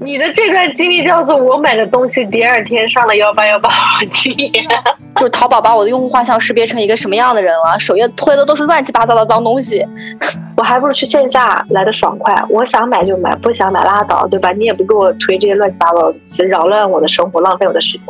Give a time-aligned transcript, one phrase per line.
[0.00, 4.52] 你的这段经历叫做我买的东西第二天上了幺八幺八好经验，
[5.16, 9.84] 就是淘宝把我的用户画像识别成一个什么样的人了，首页推的都是乱七八糟的脏东西，
[10.56, 12.32] 我还不如去线下来的爽快。
[12.48, 14.52] 我想买就买，不想买拉倒，对吧？
[14.52, 18.06] 你也不给我推这些乱七八糟的东西，扰乱我的生活，浪费我的时间。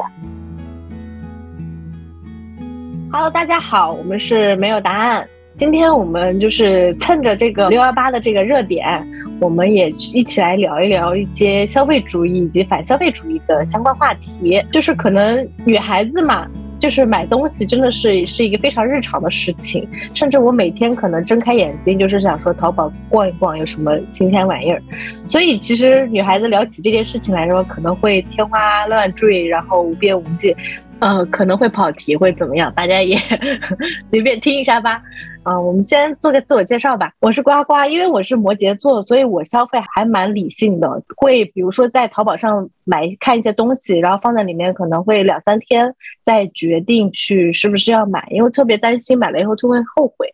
[3.10, 5.26] Hello，大家好，我们是没有答案。
[5.56, 9.02] 今天我们就是趁着这个六幺八的这个热点。
[9.40, 14.62] 我们也一起来聊一聊一些消费主义以及反消费主义的相关话题。
[14.72, 16.46] 就是可能女孩子嘛，
[16.78, 19.86] 就是买东西真的是是一个非常日常的事情。
[20.14, 24.82] 甚至我每天可能睁开眼睛就是想说淘宝逛一逛有什么新鲜玩意儿。
[25.26, 30.54] 所以其实女孩子聊起这件事情来说，可能会天花乱坠，然后无边无际。
[31.00, 32.72] 呃，可能会跑题，会怎么样？
[32.74, 33.16] 大家也
[34.08, 35.00] 随便听一下吧。
[35.44, 37.12] 嗯，我们先做个自我介绍吧。
[37.20, 41.00] 我是呱呱，因为我是摩羯座，所以我消费还蛮理性的。
[41.16, 50.28] 会比如说在淘宝上买看一些东西，然后放在里面，可能会两三天再决定去是不是要买，因为特别担心买了以后就会后悔。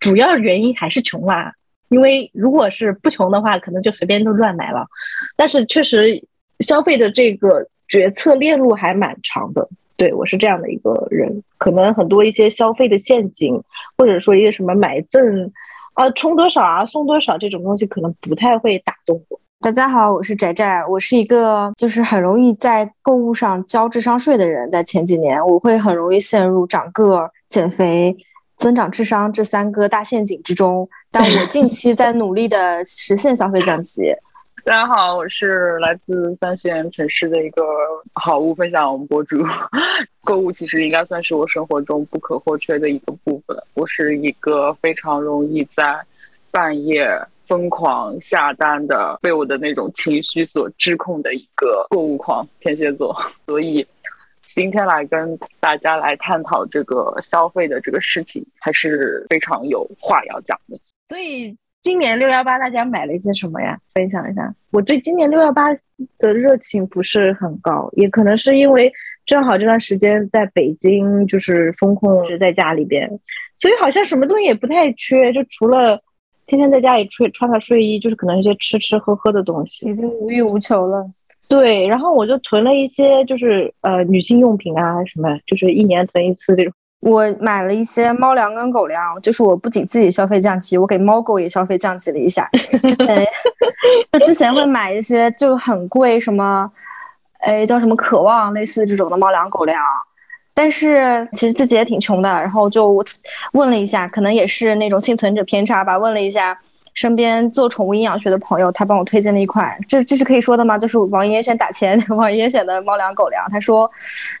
[0.00, 1.54] 主要原因还是穷啦，
[1.88, 4.86] 因为如果是不穷的话，可能就随便就乱买了。
[5.34, 6.22] 但是确实
[6.60, 9.66] 消费的这个决策链路还蛮长的。
[9.96, 13.60] 对我是这样的一个人，可能很多一些消费的陷阱，
[13.96, 15.50] 或者说一些什么买赠，
[15.92, 19.40] 啊充多少啊送多少这种东西，可能不太会打动我。
[19.60, 24.70] 大家好，我是宅宅，我是一个就是很容易在购物上交智商税的人。
[24.70, 28.14] 在前几年，我会很容易陷入长个、减肥、
[28.56, 30.86] 增长智商这三个大陷阱之中。
[31.10, 34.12] 但我近期在努力的实现消费降级。
[34.64, 37.62] 大家好，我是来自三线城市的一个
[38.14, 39.44] 好物分享博主。
[40.22, 43.54] 购物其实应该算是我生活中不可或缺的一个部分。
[43.74, 46.00] 我是一个非常容易在
[46.50, 47.06] 半夜
[47.44, 53.14] 疯狂下单的，被我的那种情绪所制控的一个购物狂天蝎座。
[53.44, 53.86] 所以
[54.40, 60.78] 今天来跟大家来探讨这个消费的这个事情，还是非常有话要讲的。
[61.06, 61.54] 所以。
[61.84, 63.78] 今年六幺八大家买了一些什么呀？
[63.92, 64.54] 分享一下。
[64.70, 65.66] 我对今年六幺八
[66.18, 68.90] 的热情不是很高，也可能是因为
[69.26, 73.06] 正好这段时间在北京就是风控是在家里边，
[73.58, 76.00] 所以好像什么东西也不太缺，就除了
[76.46, 81.04] 天天在家里穿穿个睡衣，就是可能一些吃吃喝喝的东西，已经无欲无求了。
[81.50, 86.72] 对，然后我就囤了一些就是呃女性用品啊什么，就是一年囤一次这种。
[87.04, 92.48] 我买了一些猫粮跟狗粮，就是我不仅自己消费降级，我给猫狗也消费降级了一下。
[92.88, 93.26] 之前
[94.12, 96.70] 就之前会买一些就很贵，什么，
[97.40, 99.78] 哎叫什么渴望类似这种的猫粮狗粮，
[100.54, 103.04] 但是其实自己也挺穷的，然后就
[103.52, 106.58] 问了一下，可能也是那种幸存者偏差吧，问了一下
[106.94, 110.78] 身边做宠物营养学的朋友，他帮我推荐了一款，这这是可以说的吗？
[110.78, 113.90] 就是王爷选打钱， 王爷选的猫粮狗粮，他说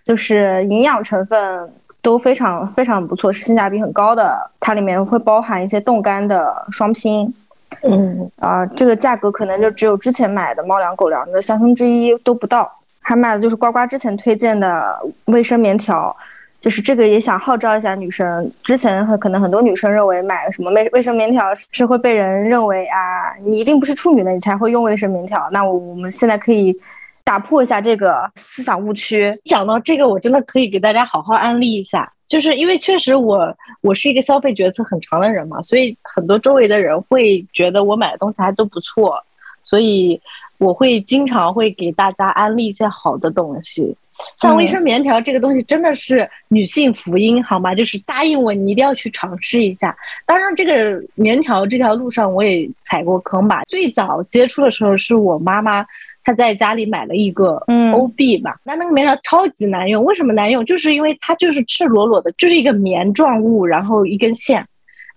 [0.02, 1.70] 就是营养成分。
[2.04, 4.38] 都非常非常不错，是性价比很高的。
[4.60, 7.34] 它里面会包含一些冻干的双拼，
[7.82, 12.70] 嗯啊，这个价格可能就只有之前买的猫粮狗粮的三分之一都不到。
[13.00, 16.14] 还买的就是呱呱之前推荐的卫生棉条，
[16.60, 18.52] 就是这个也想号召一下女生。
[18.62, 25.48] 之前很可能很多女生认为买什么卫卫生棉条是会被人认为啊，你一定不是处女的你才会用卫生棉条。
[25.50, 26.78] 那我我们现在可以。
[27.24, 29.34] 打破一下这个思想误区。
[29.46, 39.18] 讲到这个，我真的可以给大家好好安利一下，就是因为确实我我是一个消费决策很长的人嘛，所以很多周围的人会觉得我买的东西还都不错，
[39.62, 40.20] 所以
[40.58, 43.96] 我会经常会给大家安利一些好的东西。
[44.38, 47.74] 像卫生棉条这个东西真的是女性福音，好吗？
[47.74, 49.96] 就是答应我，你一定要去尝试一下。
[50.26, 53.62] 当然，这个棉条这条路上我也踩过坑吧。
[53.66, 55.84] 最早接触的时候是我妈妈。
[56.24, 57.62] 他在家里买了一个
[57.92, 60.64] 欧币吧，那那个棉条超级难用，为什么难用？
[60.64, 64.66] 就是因为它就是赤裸裸的，就是一个棉状物，然后一根线，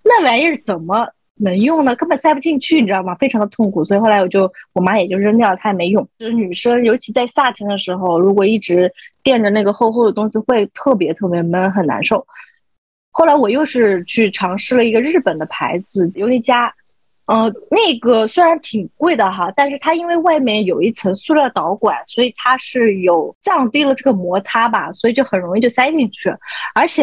[0.04, 1.96] 那玩意儿怎么能用呢？
[1.96, 3.14] 根本塞不进去，你知道吗？
[3.14, 6.06] 非常的痛苦，所以后来我就我妈也就扔掉了，她也没用。
[6.18, 8.92] 就是女生，尤其在夏天的时候，如果一直
[9.22, 12.26] 垫着那个厚厚的东西，会特别特别闷，很难受。
[13.12, 16.70] 后来我又是去尝试了一个日本的牌子，尤尼佳。
[17.30, 26.34] 嗯，那个虽然挺贵的哈，但是它因为外面有一层塑料导管，所以它是有降低了这个摩擦吧，所以就很容易就塞进去。
[26.74, 27.02] 而且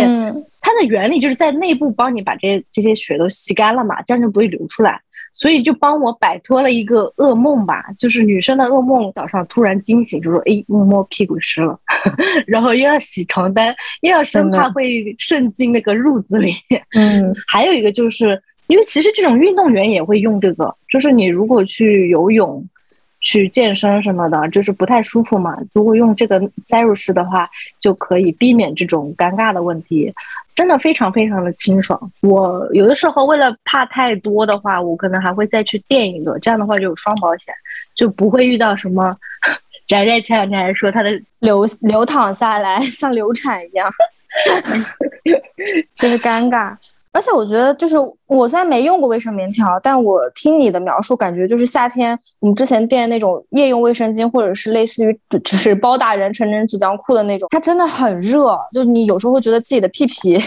[0.59, 4.99] 它的原理就是在内部帮你把这些这些血都吸干了嘛，这样就不会流出来。
[5.31, 11.79] 所以就帮我摆脱了一个噩梦吧，就是女生的噩梦，早上突然惊醒，就说哎，摸摸屁股湿了，
[12.47, 16.55] 然后又要洗床单，又要生怕会渗进那个褥子里。
[16.95, 18.41] 嗯，还有一个就是。
[18.67, 22.67] 因为其实这种运动员也会用这个，就是你如果去游泳，
[23.21, 25.57] 去健身什么的，就是不太舒服嘛。
[25.73, 27.47] 如果用这个塞入式的话，
[27.79, 30.13] 就可以避免这种尴尬的问题，
[30.53, 32.11] 真的非常非常的清爽。
[32.21, 37.53] 我有的时候为了怕太多的话，我可能还会再去垫一个，这样的话就有双保险，
[37.95, 39.15] 就不会遇到什么。
[39.87, 43.87] 翟翟前两天还说他的流流淌下来像流产一样，
[45.93, 46.75] 就是尴尬。
[47.15, 47.95] 而且我觉得，就是
[48.27, 60.37] 我虽然没用过卫生棉条，但我听你的描述，感觉就是夏天我们之前垫那种夜用卫生巾，或者是类似于就是包大人成人纸浆裤的那种，它真的很热，就你有时候会觉得自己的屁屁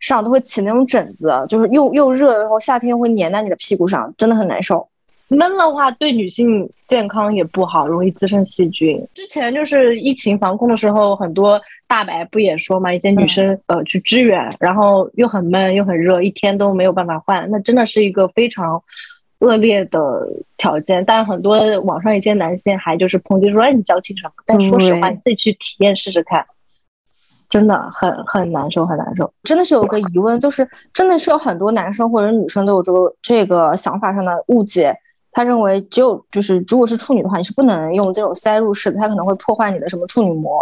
[0.00, 4.84] 上都会起那种疹子，就是又又热，然后夏天又会粘在你的屁股上，真的很难受。
[5.28, 9.04] 闷的话对女性健康也不好，容易滋生细菌。
[9.12, 18.80] 之前就是疫情防控的时候，很多大白不也说嘛，一些女生呃去支援，然后又很闷又很热，一天都没有办法换，那真的是一个非常
[19.40, 20.00] 恶劣的
[20.56, 21.04] 条件。
[21.04, 24.32] 但很多网上一些男性还就是抨击说，哎，你矫情什么？
[24.46, 26.46] 但说实话，你自己去体验试试看，
[27.50, 29.28] 真的很很难受，很难受。
[29.42, 34.96] 真的是有个疑问，就是真的是有很多男生或者女生都有这个这个想法上的误解。
[35.36, 40.58] 他认为只有就是如果是处女的话，你是不能用这种塞入式的，它可能会破坏你的什么处女膜。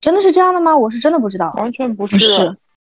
[0.00, 0.76] 真的是这样的吗？
[0.76, 2.18] 我是真的不知道，完全不是。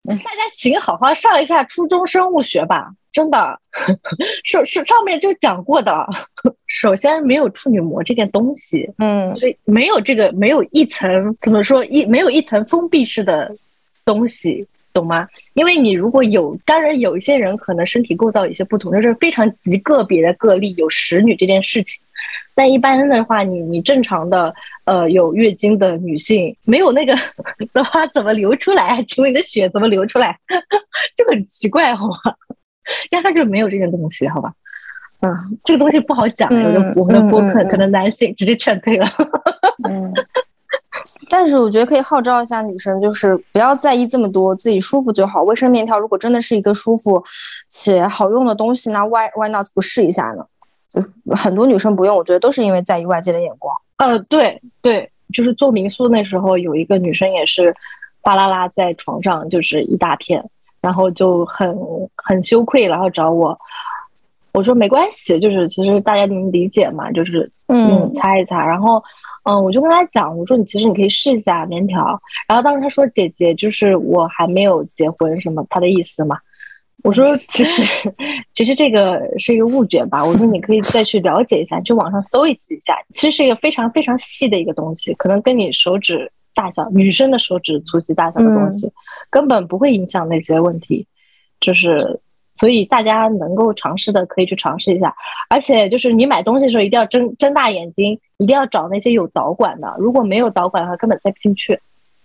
[0.08, 3.60] 大家请好好上一下初中生物学吧，真的，
[4.46, 6.08] 是是上面就讲过的。
[6.68, 13.54] 首先没有处女膜这件东西，嗯，所以没有这个没有一层怎么说一没有一层封闭式的
[14.06, 14.66] 东西。
[14.94, 15.28] 懂吗？
[15.54, 22.00] 因为你如果有，当然有一些人可能身体构造有些不同，这是非常极个别的个例，有使女这件事情。
[22.56, 24.54] 但一般的话，你你正常的
[24.86, 27.18] 呃有月经的女性没有那个
[27.74, 29.04] 的话，怎么流出来？
[29.08, 30.38] 请问你的血怎么流出来？
[31.18, 32.38] 就很奇怪，好吧？
[33.12, 34.54] 压根就没有这件东西，好吧？
[35.22, 39.08] 嗯，这个东西不好讲，有的我们的播客可能男性直接劝退了。
[39.90, 40.14] 嗯。
[41.30, 45.44] 但是我觉得可以号召一下女生，就是不要在意这么多，自己舒服就好。
[45.44, 47.24] 卫生棉条如果真的是一个舒服
[47.68, 50.46] 且好用的东西，那 why why not 不试一下呢？
[50.90, 53.76] 就是很多女生不用，我觉得都是因为在意外界的眼光。
[53.98, 57.74] 呃，对对，就是做民宿那时候有一个女生也是
[58.22, 60.44] 哗啦啦在床上就是一大片，
[60.82, 61.78] 然后就很
[62.16, 63.58] 很羞愧，然后找我，
[64.54, 69.04] 我说没关系，就是其实大家能理解嘛，就是嗯擦一擦，然后。
[69.44, 72.20] 嗯，我就跟他讲，我说你其实你可以试一下棉条。
[72.48, 76.38] 然后当时他说姐姐就是我还没有结婚什么，他的意思嘛。
[77.04, 77.84] 我说其实
[78.54, 80.24] 其实这个是一个误解吧。
[80.24, 82.54] 我说你可以再去了解一下，去网上搜一
[82.86, 88.90] 下，其实是一个非常非常细的一个东西，可能跟你手指大小，女生的手指粗细大小的东西，
[89.30, 91.06] 根本不会影响那些问题，
[91.60, 92.22] 就是。
[92.56, 95.16] 所以大家能够尝试的可以去尝试一下，
[95.50, 99.94] 而且就是你买东西的时候一定要睁睁大眼睛，一定要找那些有导管的。
[99.98, 101.78] 如果没有导管的话，根本塞不进去，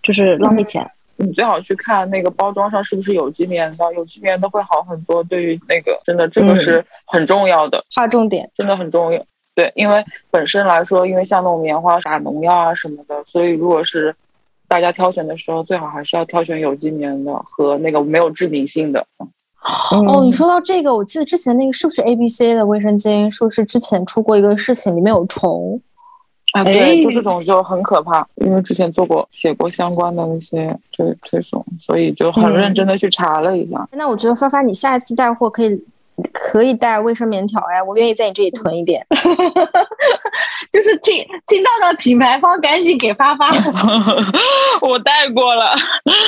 [0.03, 0.89] 就是浪费钱。
[1.17, 5.21] 你最好去看那个包装上是不是有机棉的，有机棉的会好很多。
[5.25, 9.21] 对于那个真的这个是很重要的，划重点，真的很重要。
[9.53, 14.15] 对，因为本身来说，因为像那种棉花打农药啊什么的，所以如果是
[14.69, 19.05] 大家挑选的时候，最好还是要挑选有机棉的和那个没有致敏性的。
[19.91, 25.81] 哦，你说到这个，我记得之前那个是不是 A B C 的卫生巾，说是之前出过一个事情，里面有虫。
[26.53, 33.87] 啊，对，就这种就很可怕，因为之前做过写过相关的那些推推送，所以就很认真的去查了一下。
[33.91, 35.79] 那我觉得发发，你下一次带货可以
[36.33, 39.05] 可以带卫生棉条哎，我愿意在你这里囤一点。
[40.71, 43.51] 就是听听到的品牌方赶紧给发发，
[44.81, 45.71] 我带过了。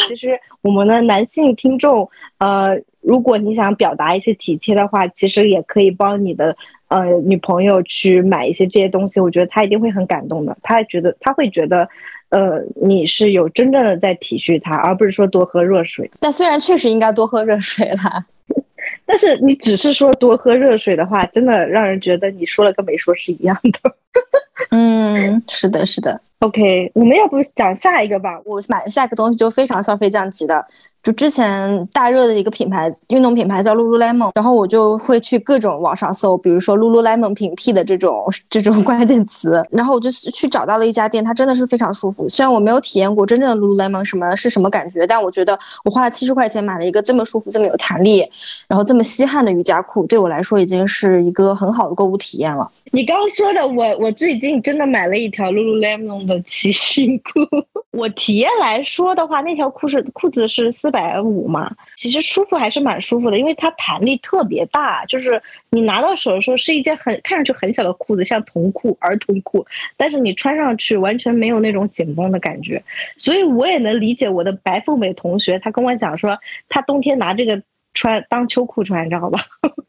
[0.07, 2.07] 其实我们的男性听众，
[2.37, 2.77] 呃。
[3.01, 6.55] 如果你想表达一些体贴的话，其实也可以帮你的
[6.87, 10.55] 呃女朋友去买一些这些东西，我觉得她一定会很感动的。
[10.61, 11.87] 她觉得她会觉得，
[12.29, 16.09] 呃，你是有真正的在体恤她，而不是说多喝热水。
[16.19, 18.25] 但虽然确实应该多喝热水啦，
[19.05, 23.95] 但是你只是说多喝热水的话，真的让人觉得你说了跟没说是一样的。
[24.69, 26.21] 嗯，是的，是的。
[26.39, 28.39] OK，我们要不讲下一个吧？
[28.45, 30.65] 我买的下一个东西就非常消费降级的。
[31.03, 42.29] 就之前大热的一个品牌，运动品牌叫 Lululemon，然后我就会去各种网上搜，比如说 Lululemon 平替的这种 这种关键词，然后我就去找到了一家店，它真的是非常舒服。
[42.29, 48.23] 虽然我没有体验过真正的 Lululemon 什么是什么感觉，但我觉得我花了七十块钱买了一个这么舒服、这么有弹力，
[48.67, 52.69] 然后这么吸汗的瑜伽裤，对我来说已经是一个很好的购物体验了。
[52.93, 57.39] 你刚刚说的，我我最近真的买了一条 Lululemon 的骑行裤。
[57.91, 72.83] 我体验来说的话，那条裤是裤子是四百五嘛，其实舒服还是蛮舒服的，因为它弹力特别大，就是你拿到手的时候是一件很看上去很小的裤子，像童裤、儿童裤，但是你穿上去完全没有那种紧绷的感觉，
[73.17, 76.37] 所以我也能理解我的白富美同学，他跟我讲说，
[76.69, 77.61] 他冬天拿这个
[77.93, 79.39] 穿当秋裤穿，你知道吧？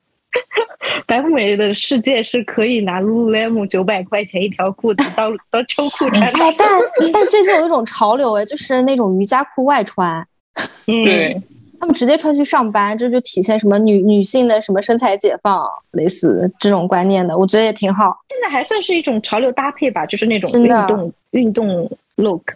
[1.07, 6.23] 白富美的世界是可以拿 Lululemon 九百块钱一条裤子当当秋裤穿。
[6.23, 6.69] 哎，但
[7.13, 10.27] 但最近有一种潮流哎，就是那种瑜伽裤外穿。
[10.87, 11.41] 嗯，对，
[11.81, 18.19] 他们直接穿去上班，这就体现什么女女性的什么身材解放，类似这种观念的，我觉得也挺好。
[18.29, 22.55] 现在还算是一种潮流搭配吧，就是那种运动运动 look。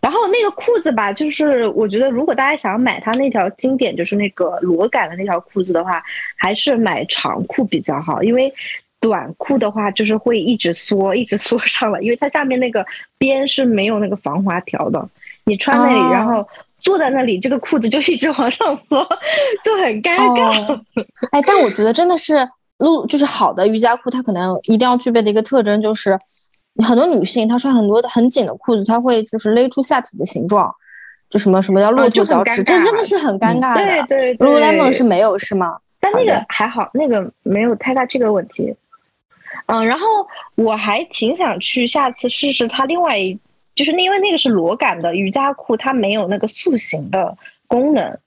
[0.00, 6.02] 然后那个裤子吧，就是我觉得如果大家想要买它那条经典，就是那个裸感的那条裤子的话，
[6.38, 8.50] 还是买长裤比较好，因为
[8.98, 12.82] 短裤的话就是会一直缩，一直缩上了，因为它下面那个
[13.18, 15.06] 边是没有那个防滑条的，
[15.44, 16.48] 你穿那里，哦然后
[16.80, 19.06] 坐在那里，这个裤子就一直往上缩，
[19.64, 20.72] 就很尴尬。
[20.72, 20.80] 哦
[21.32, 26.18] 哎，但我觉得真的是露，就是好的瑜伽裤，它可能一定要具备的一个特征就是，
[26.84, 30.74] 很多女性她穿很多的很紧的裤子，她会就是勒出下体的形状，
[31.28, 33.84] 就什么什么叫骆啊就很尴驼脚趾，这真的是很尴尬的。
[33.84, 35.78] 对对对 Lululemon 是没有是吗？
[36.00, 38.74] 但那个还好，那个没有太大这个问题。
[39.66, 40.06] 嗯，然后
[40.54, 43.38] 我还挺想去下次试试它另外一，
[43.80, 47.34] 就是因为那个是裸感的瑜伽裤，它没有那个塑形的
[47.66, 48.18] 功能。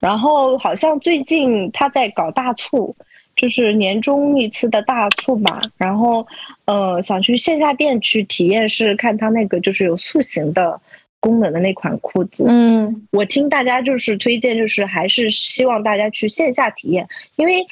[0.00, 2.92] 然后好像最近它在搞大促，
[3.36, 5.60] 就是年终一次的大促吧。
[5.76, 6.26] 然后
[6.64, 10.80] 呃，想去线下店去体验试试看它那个就是有塑形的
[11.20, 12.44] 功能的那款裤子。
[12.48, 17.64] 嗯，我听大家就是推荐，就是还是希望大家去线下体验，因为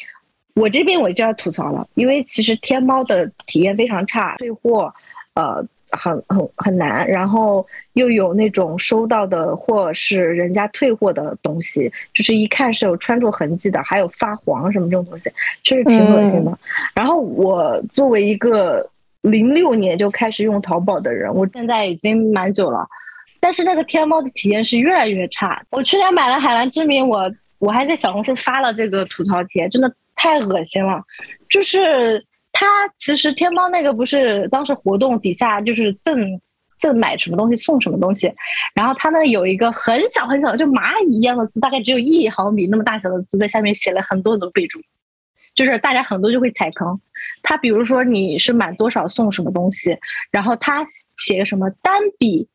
[0.54, 4.94] 我这边我就要吐槽了，因为其实天猫的体验非常差，退货
[5.34, 15.30] 呃很很很难，然后又有那种收到的货是人家退货的东西，就是一看是有穿着痕迹的，还有发黄什么这种东西，
[15.62, 16.58] 确实挺恶心的。
[16.94, 18.78] 然后我作为一个
[19.22, 22.86] 零六年就开始用淘宝的人，我现在已经蛮久了。
[23.40, 25.62] 但是那个天猫的体验是越来越差。
[25.70, 31.02] 我去年买了海蓝之谜，我我还在小红书发了这个吐槽帖，真的太恶心了。
[31.50, 32.24] 就是
[32.54, 36.40] 它其实天猫那个不是当时活动底下就是赠
[36.78, 38.32] 赠买什么东西送什么东西，
[38.74, 44.80] 然后它那有一个很小很小就蚂蚁一样的字，大概只有一毫米那么大小的字，在下面写了很多很多备注，
[45.54, 47.00] 就是大家很多就会踩坑。
[47.42, 49.96] 他比如说你是满多少送什么东西，
[50.30, 50.86] 然后他
[51.18, 52.46] 写个什么单笔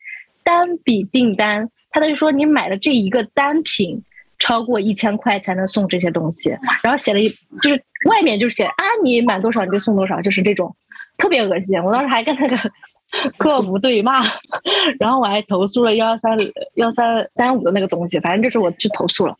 [0.44, 4.01] 单笔订单，他就说你买的这一个单品
[4.39, 6.50] 超过一千块才能送这些东西，
[6.81, 7.29] 然后写了一
[7.62, 10.75] 就是外面就写啊你满多少你就送多少，就是这种
[11.17, 11.77] 特别恶心。
[11.84, 12.58] 我当时还跟那个
[13.38, 14.22] 客服对骂，
[15.00, 16.38] 然后我还投诉了幺三
[16.75, 19.36] 幺三三五的那个东西，反正就是我去投诉了。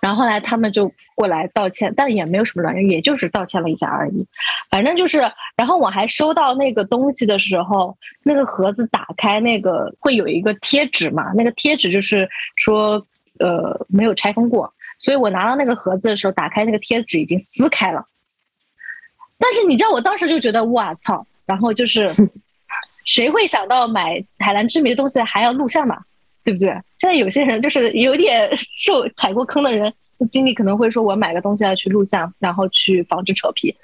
[0.00, 4.26] 然后后来他们就过来道歉，但也没有什么卵用，也就是道歉了一下而已。
[4.70, 5.20] 反正就是，
[5.56, 13.02] 然后我还收到那个东西的时候，那个盒子打开，那个会有一个贴纸嘛，那个贴纸就是说，
[13.38, 18.06] 呃，没有拆封过，所以我拿到那个盒子的时候，打开那个贴纸已经撕开了。
[19.38, 21.26] 但是你知道，我当时就觉得，哇操！
[21.44, 22.08] 然后就是，
[23.04, 26.00] 谁会想到买海蓝之谜的东西还要录像嘛？
[26.44, 26.68] 对不对？
[26.98, 29.92] 现在有些人就是有点 受踩过坑的人，
[30.30, 33.74] 经历可能会说，我买个东西要去录像，然后去防止扯皮。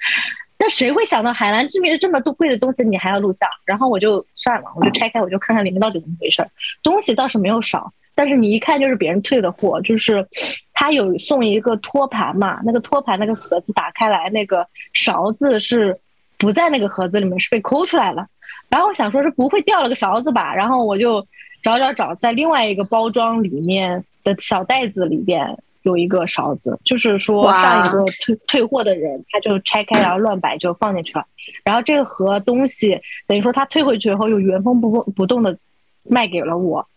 [0.57, 3.49] 但谁会想到海蓝之谜的这么多贵的东西，你还要录像？
[3.65, 6.49] 然后我就算了，我就拆开，我就看看里面到底怎么回事儿。
[6.83, 10.25] 东西倒是没有少，但是你一看就是别人退的货，就是
[10.73, 15.97] 他有送一个托盘嘛，那个托盘那个盒子打开来，那个勺子是
[16.37, 18.27] 不在那个盒子里面，是被抠出来了。
[18.69, 21.25] 然后我想说是不会掉了个勺子吧，然后我就
[21.63, 31.25] 找找找，在另外一个包装里面的小袋子里边有一个勺子，就是说哇上一个退退货的人他就拆开然后乱摆就放进去了，
[31.63, 35.57] 然后这个盒东西等于说他退回去以后又原封不不不动的
[36.03, 36.87] 卖给了我。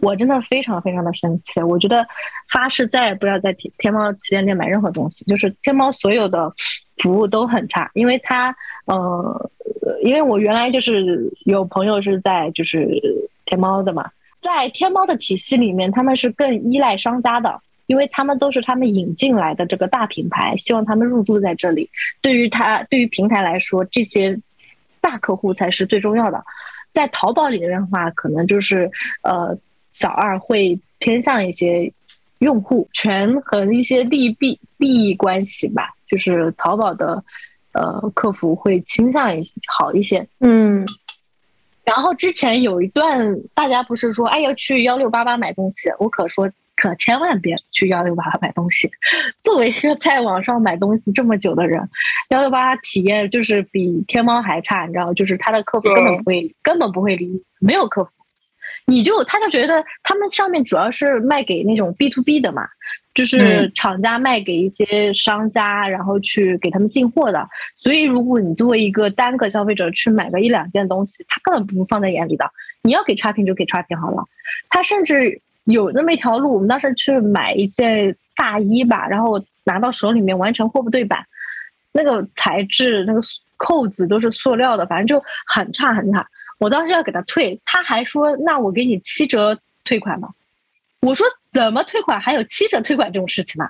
[0.00, 2.06] 我真的非常非常的生气，我觉得
[2.50, 6.52] 发誓再也不要在天天猫旗舰店买任何东西，就是天猫所有的
[6.98, 8.54] 服务都很差，因为它
[8.86, 9.50] 呃，
[10.02, 13.00] 因为我原来就是有朋友是在就是
[13.44, 21.88] 天猫的嘛，在天猫的体系里面，他们是更依赖商家的，因为他们都是他们引进来的这个大品牌，希望他们入驻在这里。
[22.20, 24.38] 对于他对于平台来说，这些
[25.00, 26.42] 大客户才是最重要的。
[26.92, 28.90] 在淘宝里面的话，可能就是
[29.22, 29.56] 呃
[29.92, 31.92] 小二会偏向一些
[32.38, 37.22] 用户权衡一些利弊利益关系吧，就是淘宝的
[37.72, 40.26] 呃客服会倾向一好一些。
[40.40, 40.84] 嗯，
[41.84, 48.90] 然后之前有一段，大家不是说，哎，要去幺六八八买东西，我可说可千万别去幺六八八买东西。
[49.42, 51.88] 作为一个在网上买东西这么久的人，
[52.30, 58.10] 幺六八八体验就是比天猫还差，你知道，就是他的客服根本不会，根本不会理你，没有客服，
[58.86, 62.68] 你就他就觉得他们上面主要是卖给那种 B to B 的嘛。
[63.14, 67.46] 就是厂家卖给一些商家，然后去给他们进货的。
[67.76, 72.50] 所以，如果你作为一个单个消费者去买个一两件东西，他根本不放在眼里的。
[72.80, 74.24] 你要给差评就给差评好了。
[74.70, 81.22] 他甚至有那么一条路，我们当时去买一件大衣吧，然后拿到手里面完全货不对版，
[81.92, 83.20] 那个材质、那个
[83.58, 86.26] 扣子都是塑料的，反正就很差很差。
[86.62, 90.28] 我当时要给他退，他还说：“那我给你七折退款吧。”
[91.02, 91.26] 我说。
[91.52, 92.18] 怎么退款？
[92.18, 93.68] 还有七折退款这种事情呢？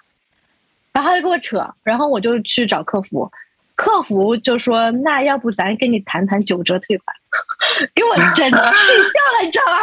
[0.92, 3.28] 然后他就跟我扯，然后我就去找客服，
[3.74, 7.16] 客服就说：“那要不咱跟你谈谈九折退款？”
[7.92, 9.78] 给我整 气笑了，你知道吗？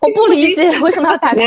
[0.00, 1.42] 我不理解 为什么要打折。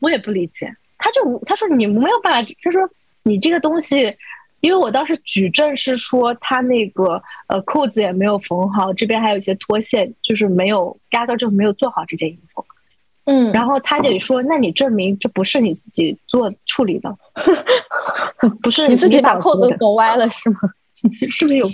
[0.00, 0.70] 我也不理解。
[0.98, 2.86] 他就他说你没有办法，他说
[3.22, 4.14] 你这个东西，
[4.62, 12.64] 因为我当时举证是说他那个呃扣子也没有缝好，这边还有一些脱线，就是没有压根就没有做好这件衣服。
[13.24, 17.16] 嗯，然后他就说：“那你证明这不是你自己做处理的，
[18.62, 20.58] 不是你自己把扣子缝歪了是吗？
[21.30, 21.66] 是不是有？”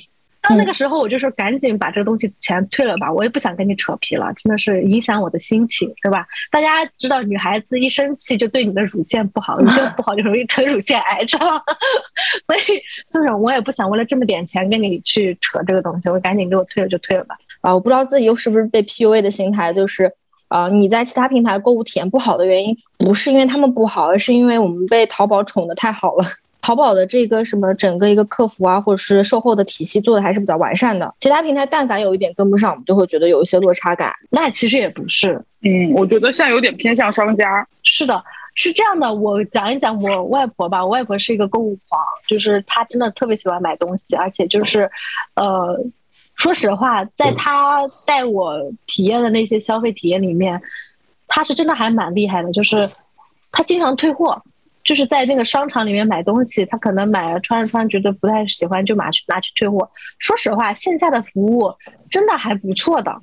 [0.48, 6.26] 到那个时候，我就说：“赶紧把这个东西钱退了吧，我也不想跟你扯皮了，真的是影响我的心情，对吧？
[6.50, 11.62] 大家知道，女孩子一生气就对你的乳腺不好，乳腺不好就容易得乳腺癌，知道吗？
[12.46, 17.36] 所以就是我也不想为了这么点钱跟你去扯这个东西，我赶紧给我退了就退了吧。
[17.60, 20.12] 啊，我不知道自己又是不是被 PUA 的心态，就是。”
[20.48, 26.24] 啊，你在其他平台购物体验不好的原因，不是因为他们不好，而是因为我们被淘宝宠的太好了。
[26.68, 31.14] 淘宝的这个什么整个一个客服啊，或者是售后的体系做的还是比较完善的。
[31.18, 34.12] 其他平台但凡有一点跟不上，我们就会觉得有一些落差感。
[34.28, 37.66] 那其实也不是，嗯，我觉得现在有点偏向商家。
[37.84, 38.22] 是的，
[38.54, 39.14] 是这样的。
[39.14, 44.90] 我讲一讲我外婆吧，我外婆是一个购物狂，就是她真的特别喜欢买东西，而且就是，
[45.36, 45.74] 呃。
[46.36, 48.52] 说实话，在她带我
[48.86, 50.60] 体验的那些消费体验里面，
[51.26, 52.52] 她是真的还蛮厉害的。
[52.52, 52.88] 就是
[53.50, 54.40] 她经常退货，
[54.88, 59.86] 就是在那个商场里面买东西，他可能买了穿着穿觉得不太喜欢，就拿去拿去退货。
[60.18, 61.70] 说实话，线下的服务
[62.08, 63.14] 真的还不错的，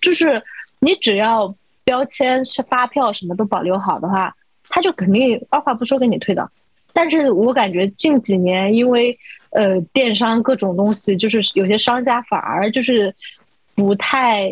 [0.00, 0.42] 就是
[0.78, 1.54] 你只要
[1.84, 4.34] 标签、是发票什么都保留好的话，
[4.70, 6.50] 他就肯定二话不说给你退的。
[6.94, 9.18] 但是我感觉近几年因为。
[9.52, 13.12] 呃，电商各种东西，就是有些商家反而就是
[13.74, 14.48] 不太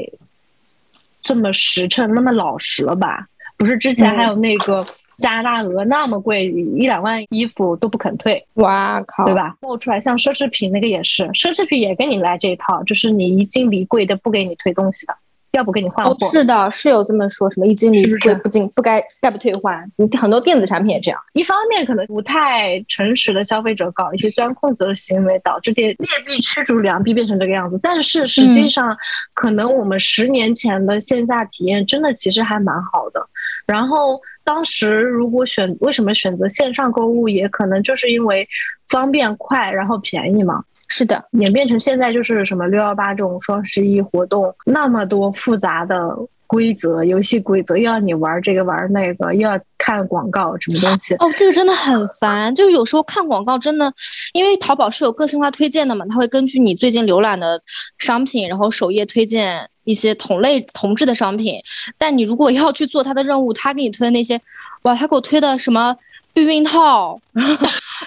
[1.22, 3.24] 这么实诚、那么老实了吧？
[3.56, 4.84] 不是之前还有那个
[5.18, 9.56] 加拿大鹅那么贵，一两万衣服都不肯退，哇靠，对吧？
[9.60, 15.14] 冒出来像奢侈品那个也是，奢侈品也跟你来这一套，就是你一斤离贵的不给你退东西的。
[15.52, 16.14] 要不给你换货？
[16.30, 19.82] 是的，是有这么说，什么一斤离贵不进不该概不退换。
[19.96, 21.18] 你很多电子产品也这样。
[21.32, 27.80] 一方面可能不太诚实的消费者搞一些钻空子的行为，导致劣劣币驱逐良币变成这个样子。
[27.82, 28.94] 但是实际上，
[29.34, 33.26] 可能我们十年前的线下体验真的其实还蛮好的。
[33.66, 38.48] 然后当时如果选为什么选择线上购物，也可能就是因为
[38.88, 40.64] 方便快，然后便宜嘛。
[40.88, 46.16] 是的，演变成现在就是什么六幺八这种双十一活动，那么多复杂的
[46.48, 51.14] 规则、游戏规则，又要你玩这个玩那个，又要看广告，什么东西？
[51.16, 52.52] 哦，这个真的很烦。
[52.52, 53.92] 就有时候看广告真的，
[54.32, 57.60] 因为淘宝是有个性化推荐的嘛，它会根据你最近浏览的
[57.98, 61.60] 商品，然后首页推荐一些同类同质的商品。
[61.96, 64.40] 但你如果要去做它的任务，他给你推的那些，
[64.82, 65.94] 哇，他给我推的什么？
[66.34, 67.20] 避孕套，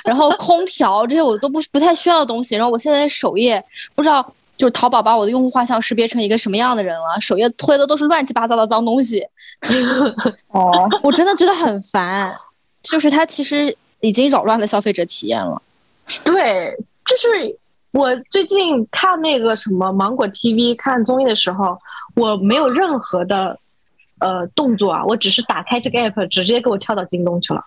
[0.05, 2.55] 然后空调这些我都不不太需要的东西。
[2.55, 3.61] 然后我现在首页
[3.93, 4.25] 不知道，
[4.61, 7.19] 就是淘宝把我的用户画像识别成一个什么样的人了？
[7.19, 9.25] 首页推的都是乱七八糟的脏东西。
[10.49, 12.31] 哦， 我真的觉得很烦。
[12.83, 15.59] 就是它其实已经扰乱了消费者体验了。
[16.23, 17.57] 对，就是
[17.89, 21.75] 我最近看那个什么芒果 TV 看综艺的时候，
[22.15, 23.57] 我没有任何的
[24.19, 27.65] 呃动作啊，我只是打开这个 app，直接给我跳到京东去了。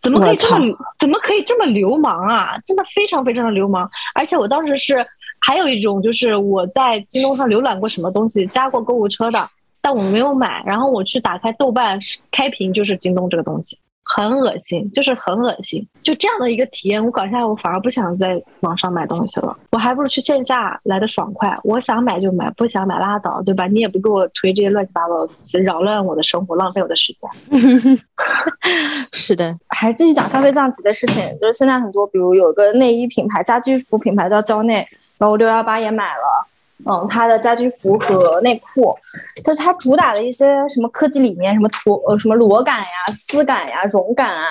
[0.00, 2.58] 怎么可以这么怎么可以这么流氓啊！
[2.64, 3.88] 真的非常非常的流氓。
[4.14, 5.06] 而且我当时是
[5.40, 9.38] 还有一种，就是我在京东上浏览过什么东西，加过购物车的，
[9.80, 10.62] 但我没有买。
[10.66, 11.98] 然后我去打开豆瓣，
[12.30, 13.78] 开屏就是京东这个东西。
[14.10, 21.54] 很恶心，就是很恶心，就这样的一个体验，我搞下来，我反而不想在网上买东西了，我还不如去线下来的爽快。
[21.62, 23.66] 我想买就买，不想买拉倒，对吧？
[23.66, 27.98] 你也不给我推这些乱七八糟的东西，扰乱我的生活，浪费我的时间。
[29.12, 34.88] 是的，还是继续讲消费降级的事情，就是现在很多，比如有个内衣品牌、家居服品牌叫蕉内，
[35.18, 36.46] 然后六幺八也买了，
[36.86, 38.96] 嗯，它的家居服和内裤，
[39.42, 44.44] 就它主打的一些什么科技理念，什么图呃什么裸感呀、丝感呀、绒感啊。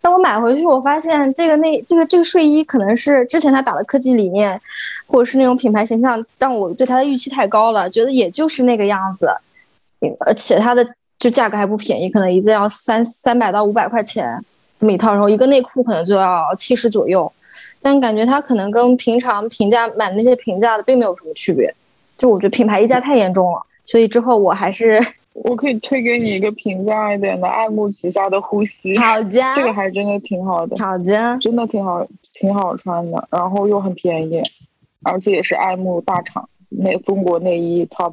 [0.00, 4.58] 但我买回去，我发现这个内这个这个睡衣可能是之前他打的科技理念，
[5.06, 9.28] 或者是那种品牌形象，让我对它的预期太高了，觉得也就是那个样子，
[10.20, 10.86] 而且它的
[11.18, 14.42] 就价格还不便宜，可能一件要三三百到五百块钱
[14.78, 17.30] 这么一套，然后一个内裤可能就要七十左右。
[17.80, 21.72] 但感觉它可能跟平常平价买那些平价的并没有什么区别，
[22.16, 25.00] 就我觉得品牌溢价太严重了，所以之后我还是
[25.44, 34.42] 我可以推给你一个平价一点的爱慕旗下的呼吸，好家，这个还真的挺好的，好家，真的挺好，挺好穿的，然后又很便宜，
[35.04, 38.12] 而且也是爱慕大厂内中国内衣 top，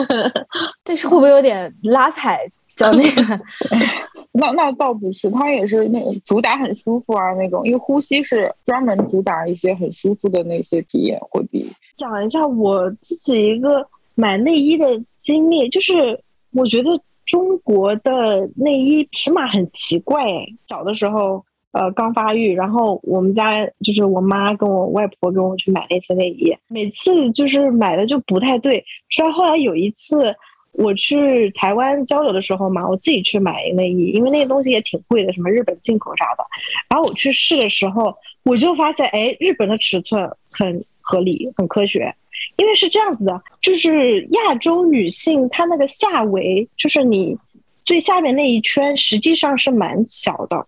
[0.82, 2.40] 这是会不会有点拉踩？
[2.74, 3.40] 叫那个？
[4.32, 11.68] 那那倒不是，它也是那主打很舒服啊那种，因为呼吸是专门主打一些很舒服的那些体验会比。
[11.96, 16.16] 讲一下我自己一个买内衣的经历，就是
[16.52, 16.90] 我觉得
[17.26, 20.24] 中国的内衣尺码很奇怪。
[20.68, 30.32] 小的时候，呃，刚发育，然后我们家就是我妈跟我外婆跟我去买那些内衣，每次就是买的就不太对，直到后来有一次。
[30.72, 36.44] 我去台湾交流的时候嘛，我自己去买内衣，因为那个东西也挺贵的，什么日本进口啥的。
[36.88, 42.14] 然后我去试的时候，我就发现，哎，日本的尺寸很合理，很科学。
[42.56, 47.36] 因为是这样子的，就是亚洲女性她那个下围，就是你
[47.84, 50.66] 最下面那一圈，实际上是蛮小的。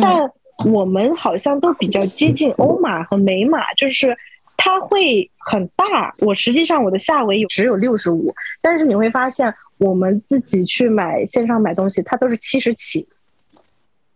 [0.00, 0.30] 但
[0.64, 4.16] 我们好像都比较接近欧码和美码，就是。
[4.56, 13.06] 它会很大，我实际上我的下围有只有六十五，但是你会发现我们自己去买线上买东西，它都是七十起，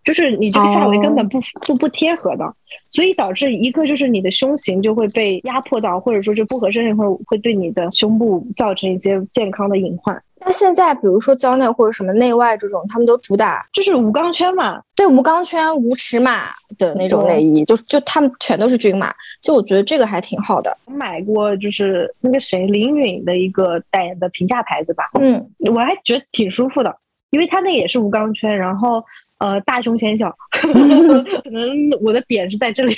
[0.04, 2.44] 就是你这个下围根本不不不贴合的，
[2.88, 10.20] 所以导致一个就是你的胸型就会被压迫到，或者说就不合身，会会对你的胸部造成一些健康的隐患。
[10.42, 16.46] 那现在，比如说蕉内或者什么内外这种，他们都主打就是无钢圈嘛，对，无钢圈、无尺码
[16.78, 19.12] 的那种内衣，就就他们全都是均码。
[19.42, 20.74] 其实我觉得这个还挺好的。
[20.86, 26.96] 我买过，就是那个谁林允的一个代言的平价牌子吧，嗯，我还觉得挺舒服的，
[27.28, 29.04] 因为它那也是无钢圈，然后
[29.40, 32.94] 呃大胸显小， 可能我的点是在这里，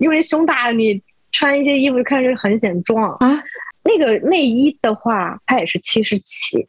[0.00, 3.42] 因为胸大，你穿一些衣服看着很显壮啊。
[3.82, 6.66] 那个内衣的话，它也是七十七。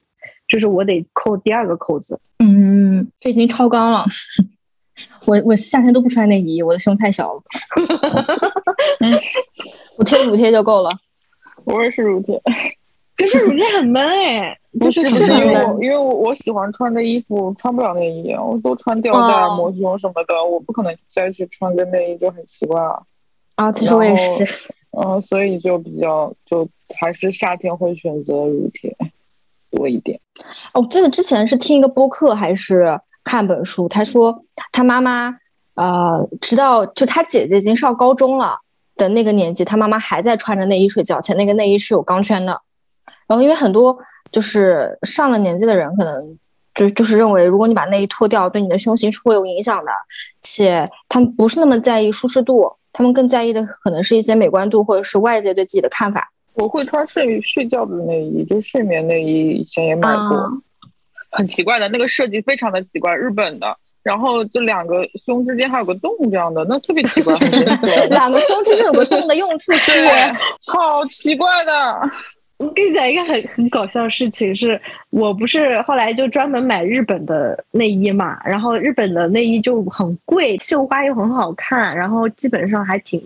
[0.48, 4.06] 就是我得扣第二个扣子，嗯，这已经超纲了。
[5.28, 7.44] 我我夏天都不穿内衣，我的胸太小了。
[9.02, 9.12] 嗯
[9.98, 10.90] 我贴乳贴就够了。
[11.66, 12.42] 我也是乳贴，
[13.18, 23.00] 可是乳贴很闷哎，不是是因为因为我我喜欢穿的衣服穿不了内衣，我都穿吊带、抹胸什么的，我不可能再去穿个内衣就很奇怪啊。
[23.56, 24.46] 啊，其实我也是，
[24.92, 28.96] 嗯，所以就比较就还是夏天会选择乳贴。
[29.70, 30.18] 多一点，
[30.74, 35.38] 我记得之前是听一个播客还是看本书，他说他妈妈
[35.76, 38.58] 呃，直到就他姐姐已经上高中了
[38.96, 42.62] 的那个年纪，他妈妈还在穿着内衣睡觉，且那个内衣是有钢圈的。
[43.28, 44.00] 然后因为很多
[44.32, 46.38] 就是上了年纪的人，可能
[46.76, 49.92] 就就是认为，如果你把内衣脱掉，对你的胸型是会有影响的，
[50.42, 56.32] 且他们不是那么在意舒适度，他们更在意的可能是一些美观度或者是外界对自己的看法。
[56.56, 60.52] 我会穿睡睡觉的内衣，就睡眠内衣，以前也买过，
[61.32, 67.36] 很奇怪的那个设计，非常的奇怪，日本的，然后就两个胸之间还有个洞这样的，那特别奇怪。
[68.10, 69.92] 两个胸之间有个洞的用处是？
[70.66, 72.12] 好奇怪的。
[72.58, 83.22] 我跟你讲一个很很搞笑的事情，是我不是后来就专门买日本的内衣嘛，然后日本的内衣就很贵，绣花又很好看，然后基本上还挺。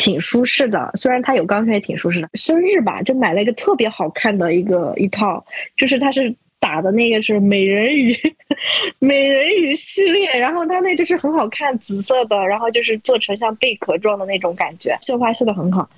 [0.00, 2.28] 挺舒适的，虽然它有钢圈，也挺舒适的。
[2.34, 5.44] 生日吧，就买了一个特别好看的一个一套，
[5.76, 8.16] 就是它是打的那个是美人鱼，
[8.98, 15.88] 美人鱼系列，然后它那就是很好看，紫色的，然后就是做成像贝壳状的那种感觉，绣花绣的很好。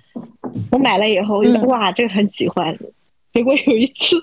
[0.71, 2.75] 我买了以后，哇，这个很喜欢。
[3.33, 4.17] 结果有一次，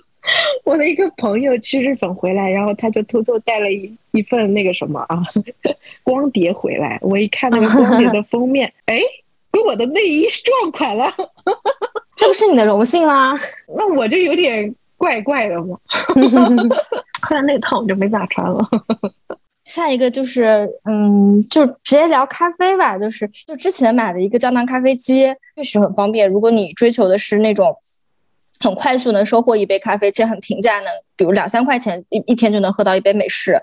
[0.63, 5.21] 我的一个朋友去日本回来，然后他就偷偷带了一一份那个什么啊，
[6.03, 6.97] 光碟回来。
[7.01, 8.99] 我一看那个光碟的封面，哎。
[9.49, 11.11] 跟我的内衣撞款了，
[12.15, 13.33] 这不是你的荣幸吗？
[13.75, 15.77] 那我就有点怪怪的嘛。
[17.21, 18.59] 后来那套我就没咋穿了。
[19.63, 22.97] 下一个就是，嗯，就直接聊咖啡吧。
[22.97, 26.29] 就是，就之前买的一个胶囊咖啡机，确实很方便。
[26.29, 27.75] 如果你追求的是那种。
[28.59, 33.55] 很快速能收获一杯咖啡，且很平价，能比如两三块钱一一天就能喝到一杯美式，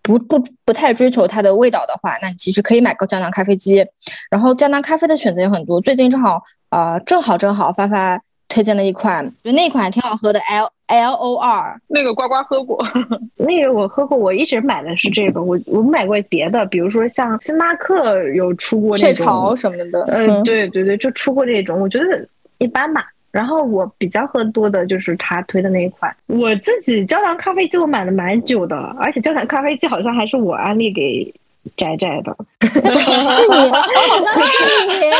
[0.00, 3.84] 不不不太追求它的味道的话，那你其实可以买个胶囊咖啡机。
[4.30, 11.80] 然后胶囊咖啡的选择有很多，最近正好呃正好正好发发推荐了一款，就那款挺好喝的，L L O R。
[11.86, 12.84] 那个呱呱喝过，
[13.36, 15.42] 那个我喝过，我一直买的是这个。
[15.42, 20.02] 我我买过别的，比如说像星巴克有出过雀巢什么的。
[20.08, 22.26] 嗯，对对对，就出过这种，我觉得
[22.58, 23.06] 一般吧。
[23.30, 26.14] 然后我比较喝多的就是他推的那一款。
[26.28, 31.32] 我自己焦糖咖啡机我买了蛮久的，而且焦糖咖啡机好像还是我安利给
[31.76, 32.36] 宅宅的。
[32.60, 34.46] 是你，好像是
[34.86, 35.10] 你。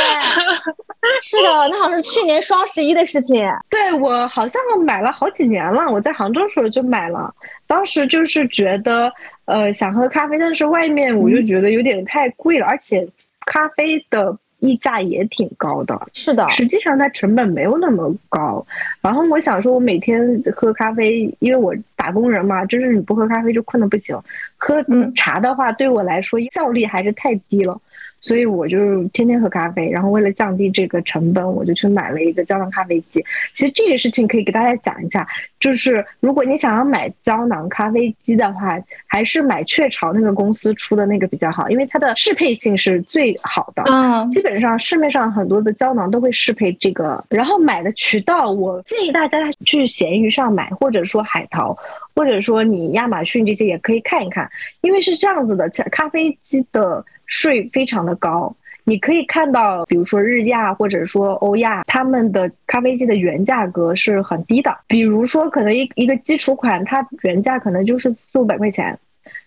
[1.22, 3.48] 是的，那好像是去年双十一的事情。
[3.70, 7.32] 对我好像买了好几年了，我在杭州时候就买了。
[7.66, 9.12] 当时就是觉得，
[9.46, 13.06] 呃，想喝咖啡，但是外面我就觉得有点太贵了，而且
[13.46, 14.37] 咖啡的。
[14.61, 18.64] 溢价也挺高的，是的，实际上它成本没有那么高。
[19.01, 24.18] 然后我想说，我每天喝咖啡，因为我打工人嘛，就是你不喝咖啡就困得不行。
[24.57, 27.81] 喝茶的话，对我来说效率还是太低了。
[28.28, 33.24] 所以我就天天喝咖啡，然后为了降低这个成本，我就去买了一个胶囊咖啡机。
[33.54, 35.26] 其实这个事情可以给大家讲一下，
[35.58, 43.82] 就是如果你想要买胶囊咖啡机的话，还是买雀巢那个公司出的那个比较好，因为它的适配性是最好的。
[43.86, 47.24] 嗯，基本上市面上很多的胶囊都会适配这个。
[47.30, 51.74] 然后买的渠道，我建议大家去闲鱼上买，或者说海淘，
[52.14, 54.46] 或者说你亚马逊这些也可以看一看，
[54.82, 57.02] 因为是这样子的，咖啡机的。
[57.28, 58.52] 税非常的高，
[58.84, 64.76] 你可以看到，比如说日亚或者说欧亚，他们的咖啡机的原价格是很低的。
[64.88, 68.98] 比如说，可能一一个基础款，它原价可能就是四五百块钱，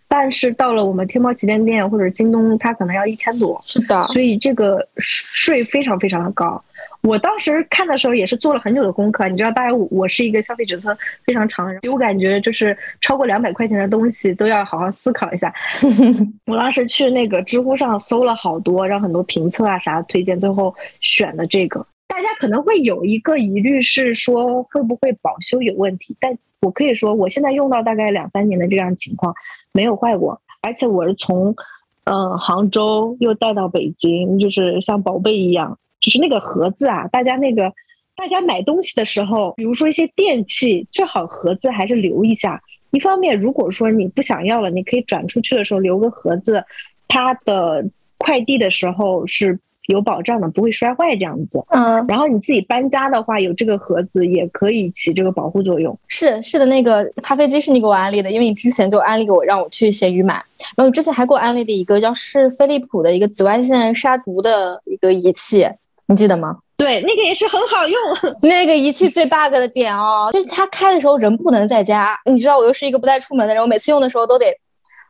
[0.07, 3.59] 但是到了我们天猫旗舰店或者京东，它可能要一千多。
[3.63, 6.63] 是的，所以这个税非常非常的高。
[7.03, 15.51] 我当时看的时候也是做了很久的功课，你知道，大概我是一个消费决策非常长的人，我感觉就是超过两百块钱的东西都要好好思考一下。
[16.45, 21.85] 我当时去那个知乎上搜了好多，让很多评测啊啥推荐，最后选的这个。
[22.07, 29.33] 大家可能会有一个疑虑是说会不会保修有问题，但我可以说我现在用到大概两三年的这样情况
[29.71, 31.55] 没有坏过，而且我是从
[32.03, 35.79] 嗯杭州又带到北京，就是像宝贝一样。
[36.01, 37.71] 就是那个盒子啊，大家那个，
[38.15, 42.61] 大家买东西的时候，比如说一些电器，最好盒子还是留一下。
[42.89, 46.61] 一方面，如果说你不想要了，你可以转出去的时候留个盒子，
[47.07, 47.85] 它的
[48.17, 51.63] 快递的时候是有保障的，不会摔坏这样子。
[51.69, 55.97] 嗯，然后你自己搬家的话，有这个盒子也可以起这个保护作用。
[56.07, 60.33] 是是的，那个咖啡机是你给我安利的，因为你之前就安利给我，让我去闲鱼买。
[60.75, 65.65] 然后你之前还给我安利的一个叫是飞利浦的一个紫外线杀毒的一个仪器。
[66.12, 66.58] 你记得吗？
[66.76, 68.00] 对，那个也是很好用。
[68.43, 72.17] 那个仪器最 bug 的点哦，就是它开的时候人不能在家。
[72.26, 74.54] 你知道，我又是一个不带出门的人，我每次用的时候都得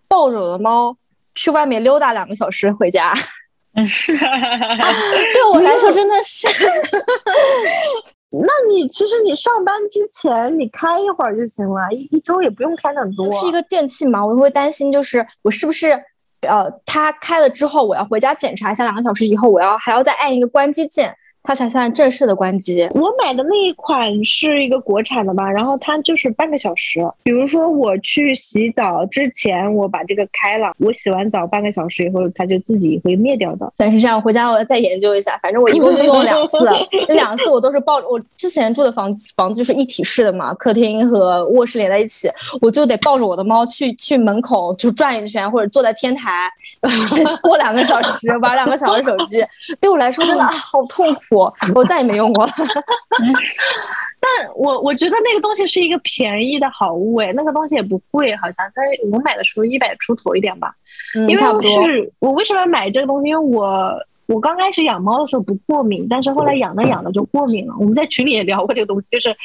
[0.08, 0.96] 抱着我的猫
[1.34, 3.16] 去外面溜达两个小时回家。
[3.74, 4.16] 嗯， 是。
[4.16, 6.48] 对我来说真的是。
[8.30, 13.32] 那你其实你上班之前你开一会儿就行了，一一周也不用开很多。
[13.32, 16.00] 是一个电器嘛，我会担心，就是我是不是。
[16.48, 21.16] 呃，它开了之后，我要回家检查一下，两个小时以后，我要还要再按一个关机键。
[21.44, 22.88] 它才算正式的关机。
[22.94, 27.00] 我买的那一款是一个国产的吧，然后它就是半个小时。
[27.24, 33.72] 比如说我去洗澡之前，我把这个开了，我洗完澡半个小时以后，它就自己会灭掉的。
[33.78, 36.58] 但是这样回家我要再研究一下，反正我一共就用了两次，
[37.10, 42.30] 那两次我都是抱着我之前住的房子，房子就是一体式的嘛，客厅和卧室连在一起，
[42.62, 46.50] 我就得抱着我的猫去去门口就转一圈，或者坐在天台
[47.42, 49.44] 坐两个小时，玩两个小时手机，
[49.80, 51.31] 对我来说真的 啊好痛苦。
[51.32, 52.46] 我我再也没用过，
[54.20, 60.76] 但我我觉得那个东西是一个便宜的好物哎，那个东西也不贵，好像在我买的时候一百出头一点吧。
[61.16, 63.30] 嗯因为是我为什么买这个东西？
[63.30, 63.94] 因为我
[64.28, 67.74] 我刚开始养猫的时候不过敏，但是后来养着养着就过敏了。
[67.80, 69.36] 我们在群里也聊过这个东西，就是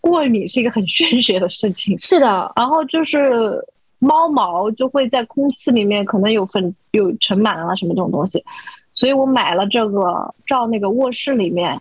[0.00, 1.98] 过敏是一个很玄学的事情。
[1.98, 3.58] 是的，然后就是
[3.98, 8.42] 猫毛就会在空气里面可能有粉有尘螨啊什么这种东西。
[9.00, 11.80] 所以我买了这个照那个卧室里面，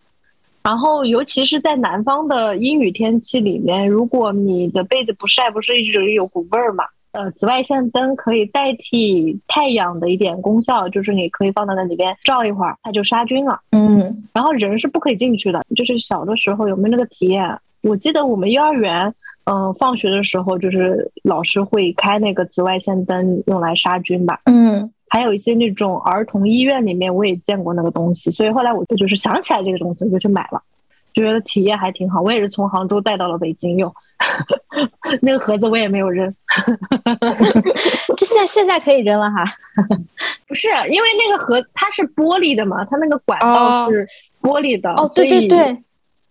[0.63, 6.85] 然后尤其是在南方的阴雨天气里面，如果你的被子不晒，不是一直有股味儿嘛？
[7.11, 13.59] 呃，紫外线灯可以代替太阳的一点功效，就是你可以放在那里边照一会儿，它就杀菌了。
[13.71, 15.61] 嗯，然后人是不可以进去的。
[15.75, 17.59] 就是小的时候有没有那个体验？
[17.81, 24.39] 我记得我们幼儿园，嗯，放学的时候就是老师会开那个紫外线灯用来杀菌吧？
[24.45, 24.89] 嗯。
[25.09, 30.61] 还有一些那种儿童医院里面，我也见过那个东西，所以后来我就就是想起来这个东西，我就去买了，
[31.13, 32.21] 就觉得体验还挺好。
[32.21, 33.93] 我也是从杭州带到了北京用，
[35.21, 36.33] 那个盒子我也没有扔。
[38.15, 39.43] 这现在现在可以扔了哈？
[40.47, 44.05] 不是，因为那个盒它是玻璃的嘛，它那个管道是
[44.41, 44.91] 玻璃的。
[44.91, 45.83] 哦，对对对。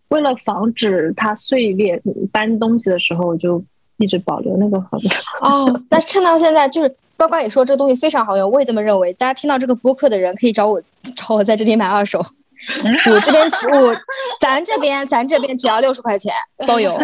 [0.08, 2.00] 为了防止它碎裂
[2.32, 3.62] 搬东西的时候，我就
[3.98, 5.08] 一直保留那个盒子。
[5.42, 9.12] 哦，那趁到现在，就是呱呱也说这个东西非常好用，我也这么认为。
[9.14, 10.80] 大家听到这个播客的人可以找我，
[11.16, 12.24] 找我在这里买二手。
[13.08, 13.96] 我这边只我，
[14.40, 16.32] 咱这边咱这边只要六十块钱
[16.66, 16.98] 包邮。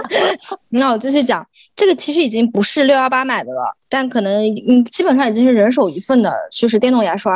[0.70, 7.32] 那我继续讲，这个其实已经不是六幺八买的了，但可能嗯基本上已经是人手一份的，就是电动牙刷。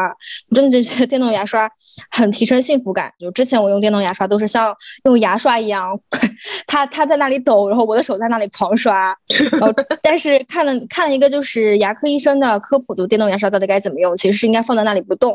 [0.48, 1.68] 我真的觉得电动牙刷
[2.10, 3.12] 很提升幸福感。
[3.18, 5.98] 就之前我用电动牙刷都是像用牙刷一样，
[6.66, 9.16] 它它在那里抖，然后我的手在那里狂刷。
[9.52, 15.32] 然后但是看了看了一个就是牙科医生的科普，就电动牙刷到底该怎么用，其实是应该放在那里不动，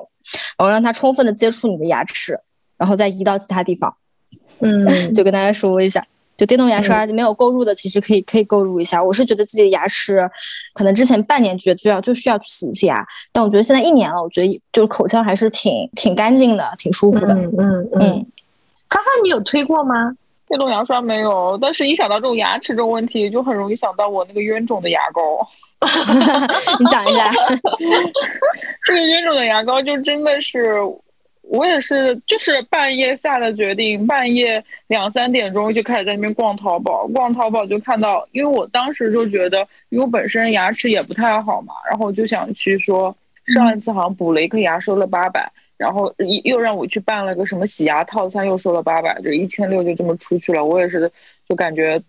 [0.58, 2.40] 然后让它充分的接触你的牙齿，
[2.78, 3.96] 然后再移到其他地方。
[4.60, 6.06] 嗯， 就跟大家说一下，
[6.38, 9.04] 就电动牙刷没有购入的，其实可以可以购入一下。
[9.04, 10.30] 我是觉得自己的牙齿，
[10.74, 17.34] 可能之前半年觉得就要就需要去洗一次牙，但我觉得现在一年了，我觉得就是口腔还是挺挺干净的，挺舒服的。
[17.34, 18.26] 嗯嗯嗯。
[18.90, 20.14] 哈哈，你有推过吗？
[20.48, 25.22] 电动牙刷没有，但是一想到这种牙齿这种问题，就很容易想到我那个冤种的牙膏。
[26.80, 27.32] 你讲一下，
[28.86, 30.80] 这个冤种的牙膏就真的是。
[31.50, 43.16] 我也是，就是半夜下的决定，半夜两三点钟就开始在那边逛淘宝，逛淘宝就看到，因为我当时就觉得，因为我本身牙齿也不太好嘛，然后我就想去说，
[43.54, 50.66] 上一次好像补了一颗牙收了八百，然后又又让我去办了个什么洗牙套餐，又收了八百，就一千六就这么出去了。
[50.66, 51.10] 我也是，
[51.48, 52.02] 就感觉，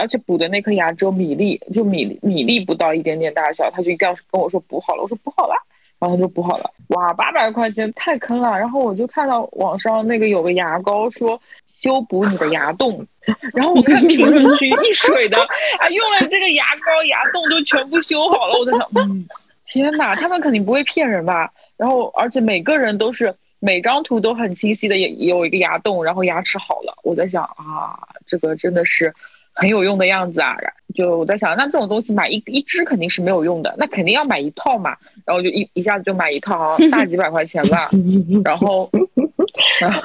[0.00, 5.54] 而且补的那颗牙只有米粒，就米米粒不到一点点大小，他就一定要跟我说补好了，我说补好了。
[5.98, 8.58] 然后就补好了，哇，八百块钱太坑了。
[8.58, 13.04] 然后我就看到网上那个有个牙膏说修补你的牙洞，
[13.52, 15.36] 然后我看 评论区一水的
[15.78, 18.58] 啊，用了这个牙膏牙洞都全部修好了。
[18.58, 19.26] 我在想，嗯，
[19.66, 21.50] 天哪，他们肯定不会骗人吧？
[21.76, 26.96] 然后而且每个人都是每张图都很清晰的，也有一个牙洞，然后牙齿好了。
[27.02, 29.12] 我在想啊，这个真的是
[29.58, 30.56] 很有用的样子啊。
[30.94, 34.96] 就我在想，那这种东西买一一支肯定是没有用的，那肯定要买一套嘛。
[35.24, 37.90] 然后就一一下子就买一套，大几百块钱吧。
[38.42, 38.90] 然后，
[39.78, 40.00] 然后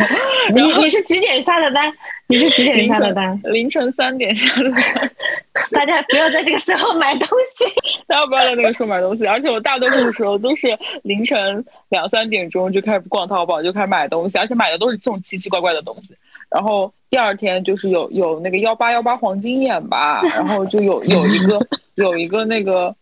[0.54, 1.92] 你你是几点下的单？
[2.28, 3.40] 你是几点下的单？
[3.46, 4.82] 凌晨三点下的单。
[5.72, 7.64] 大家不要在这个时候买东西，
[8.06, 9.26] 大家不要在那个时候买东西。
[9.26, 16.14] 而且我大多数的时候都是凌晨两三点钟就开始逛淘宝，就开始买东西，而且买的都是这种奇奇怪怪的东西。
[16.54, 21.60] 然后第二天就是有有那个幺八幺八黄金眼吧，然后就有有一个
[21.96, 22.96] 有一个那个。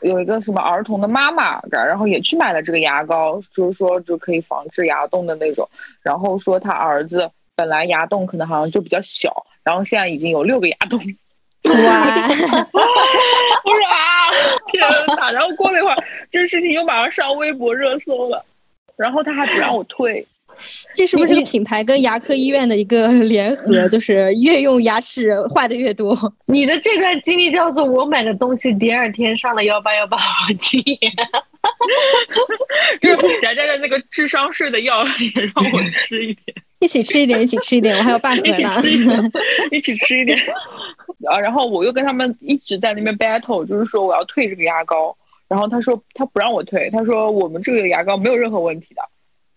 [0.00, 5.68] 有一个什么儿童的妈妈，然后也去买了这个牙膏，就是说就可以防治牙洞的那种。
[6.02, 10.98] 然后说他儿子本来牙洞可能好像就比较小，然后现在已经有六个牙洞。
[11.64, 11.72] 哇！
[12.72, 14.30] 我说啊，
[14.72, 14.82] 天
[15.18, 15.30] 哪！
[15.32, 18.42] 然后过了一会儿，这个事情又马上上微博热搜了，
[18.96, 20.26] 然后他还不让我退。
[20.94, 23.88] 这是不是这个品牌跟牙科医院的一个 联合？
[23.88, 26.16] 就是越用牙齿坏的越多。
[26.46, 31.12] 你的这段经历叫做我买的东西第二天上了幺八幺八黄金眼，
[33.00, 39.30] 就是宅宅的那个智商税的药也让我吃一点，一起吃一点，一起吃一点，我还有半盒呢，
[39.70, 40.38] 一起吃一点。
[41.28, 45.16] 啊，然后我又跟他们一直在那边 battle，就是说我要退这个牙膏，
[45.48, 49.02] 然后他说他不让我退，他说我们这个牙膏没有任何问题的，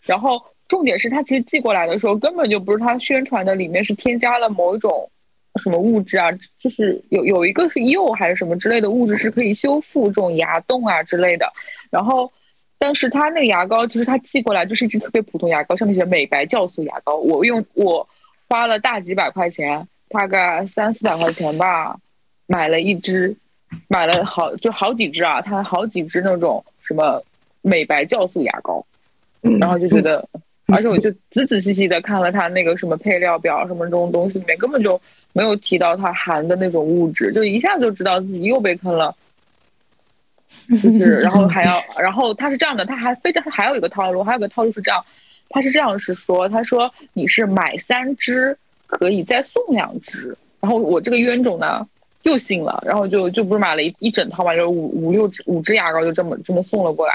[0.05, 0.41] 然后。
[0.69, 5.09] 重点是他其实寄过来的时候根本就不是他宣传的，里面是添加了某一种
[5.61, 6.29] 什么物质啊，
[6.59, 11.51] 就是有有一个是釉还是什么之类的物质是可以修复这种牙洞啊之类的。
[11.89, 12.29] 然后，
[12.77, 17.15] 但是他那个牙膏其实他寄过来就是一支特别普通牙膏，上面写美白酵素牙膏。
[17.15, 18.07] 我用我
[18.47, 21.97] 花了大几百块钱，大概三四百块钱吧，
[22.45, 23.35] 买了一支，
[23.87, 27.19] 买了好就好几支啊，它好几支那种什么
[27.63, 28.85] 美白酵素牙膏，
[29.59, 30.23] 然后就觉得。
[30.71, 34.99] 而且我就仔仔细细的看了它那个什么配料表，什么这种东西里面根本就
[35.33, 39.15] 没有提到它含的那种物质，就一下就知道自己又被坑了。
[40.67, 40.89] 就是，
[41.21, 45.03] 然后还要，然后他是这样的，他还非常还有一个套路，还有个套路是这样，
[45.49, 51.87] 他是这样是说，他说你是买三支可以再送两支，然后我这个冤种呢
[52.23, 57.13] 又信了，然后就就不是买了一一整套嘛，就五五六支五支牙膏就这么这么送了过来。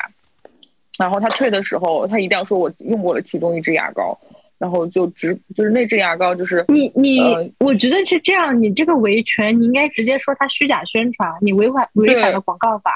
[0.99, 4.17] 然后他退的时候，他一定要说我用过了其中一支牙膏，
[4.59, 7.21] 然后就只就是那支牙膏就是你你，
[7.59, 12.93] 我觉得是这样，你这个维权你应该直接说他虚假宣传，你违反违反了广告法。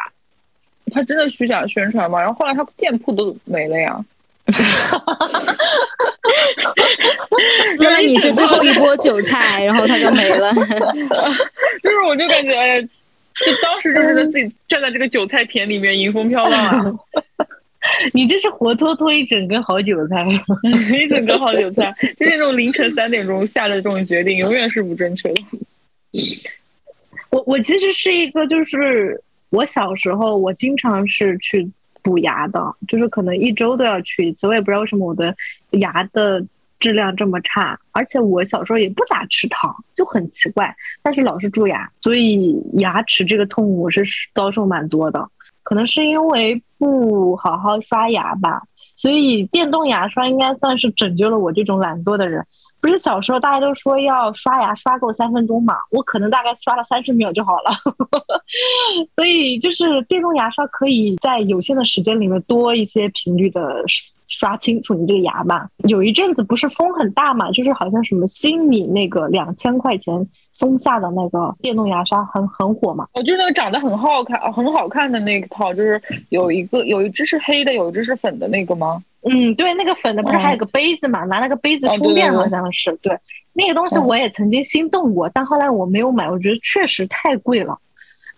[0.90, 2.18] 他真的虚假宣传吗？
[2.18, 4.04] 然后后来他店铺都没了呀。
[7.80, 10.50] 原来你这最后一波韭菜，然后他就没了。
[11.82, 12.80] 就是我就感觉，
[13.44, 16.92] 就当时就觉得自己站在这个韭菜田里面迎风飘浪啊。
[18.12, 20.26] 你这是活脱脱一整根好韭菜，
[21.00, 25.42] 一整个好韭菜，就是那种凌晨三点钟下的这种决定，永远是不正确的。
[27.30, 31.68] 我我其实是一个，就是我小时候我经常是去
[32.02, 34.46] 补牙的，就是可能一周都要去一次。
[34.46, 35.34] 我也不知道为什么我的
[35.72, 36.42] 牙的
[36.80, 40.74] 质量这么差，而且我小时候也不咋吃糖，就很奇怪。
[41.02, 44.02] 但是老是蛀牙，所以牙齿这个痛我是
[44.32, 45.28] 遭受蛮多的。
[45.68, 48.62] 可能是因为不好好刷牙吧，
[48.96, 52.42] 所以电动牙刷应该算是拯救了我这种懒惰的人。
[52.80, 57.70] 不是小时候大家都说要刷牙刷够三分钟嘛，我可能大概刷了三十秒就好了。
[59.14, 63.84] 所以就是电动牙刷可以在有限的时间里面多一些频率的。
[64.28, 65.68] 刷清楚你这个牙吧。
[65.88, 73.08] 有一阵子不是风很大嘛，就是好像什么新米那个两千块钱松下的那个电动牙刷很很火嘛。
[73.14, 79.02] 哦，就是那个长得很好看、很好看的那套，就是有一个有一只是黑的，有一只是粉的那个吗？
[79.22, 81.24] 嗯，对，那个粉的不是还有个杯子嘛？
[81.24, 82.92] 拿那个杯子充电好像是。
[83.02, 83.18] 对，
[83.54, 87.78] 那个东西我也曾经心动过，但后来我没有买，我觉得确实太贵了。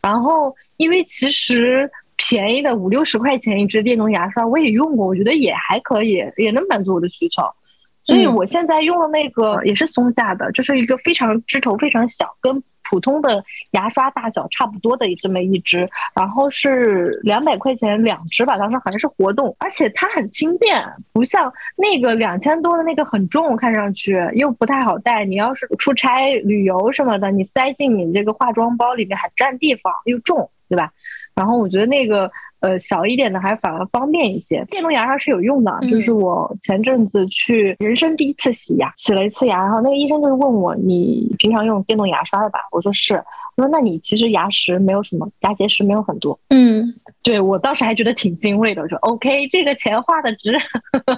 [0.01, 1.91] 然后因为其实。
[2.29, 7.43] 便宜的五六十块钱一支电动牙刷，我也用过，我觉得也还可以，也能满足我的需求。
[8.05, 25.25] 所以我现在用的那个也是松下的，就是一个非常支头非常小，跟普通的牙刷大小差不多的这么一支，然后是两百块钱两支吧，当时好像是活动，而且它很轻便，不像那个两千多的那个很重，看上去又不太好带。
[25.25, 30.91] 你要是出差旅游什么的，你塞进你这个化妆包里面还占地方，又重，对吧？
[31.41, 32.31] 然后我觉得那个
[32.61, 34.65] 呃小一点的还反而方便一些。
[34.71, 42.61] 电动牙刷是有用的，就是我前阵子去人生第一次洗牙，洗了一次牙，然后那个医生就是问我你平常用电动牙刷的吧？
[42.73, 43.23] 我说是。
[43.57, 46.39] 我说那你其实牙石没有什么，牙结石没有很多。
[46.49, 50.57] 嗯，对我当时还觉得挺欣慰的，我说 OK，这个钱花的值。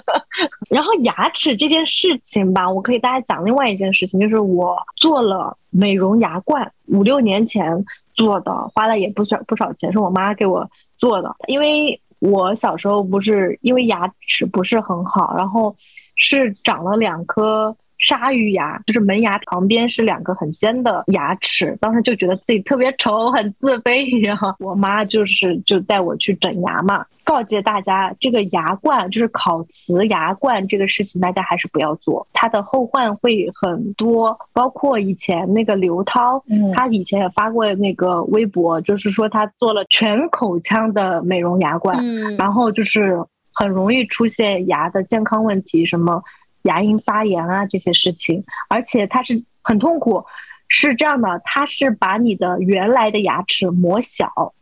[0.69, 7.85] 然后牙齿这件事情吧，我可以大家讲另外一件事情，就是我做了美容牙冠，五六年前。
[8.15, 10.69] 做的花了也不少不少钱，是我妈给我
[11.03, 11.35] 做的。
[11.47, 15.75] 因为我小时候不是因为牙齿不是很好，然后
[16.15, 17.75] 是长了两颗。
[18.05, 24.03] 鲨鱼牙就是门牙旁边是两个很尖的牙齿，当时就觉得自己特别丑，很自卑。
[24.25, 34.37] 然后 我妈就是就带我去整牙嘛，告诫大家这个牙冠就是烤瓷牙冠这个事情，大家还是不要做，它的后患会很多。
[34.51, 36.43] 包括以前那个刘涛，
[36.75, 41.97] 他以前也发过那个微博，就是说他做了全口腔的美容牙冠，
[42.37, 43.17] 然后就是
[43.53, 46.21] 很容易出现牙的健康问题，什么。
[46.63, 50.25] 牙龈发炎啊，这些事情，而且它是很痛苦，
[50.67, 54.53] 是这样的，它是把你的原来的牙齿磨小，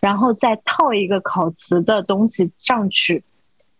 [0.00, 3.24] 然后再套一个烤瓷的东西上去。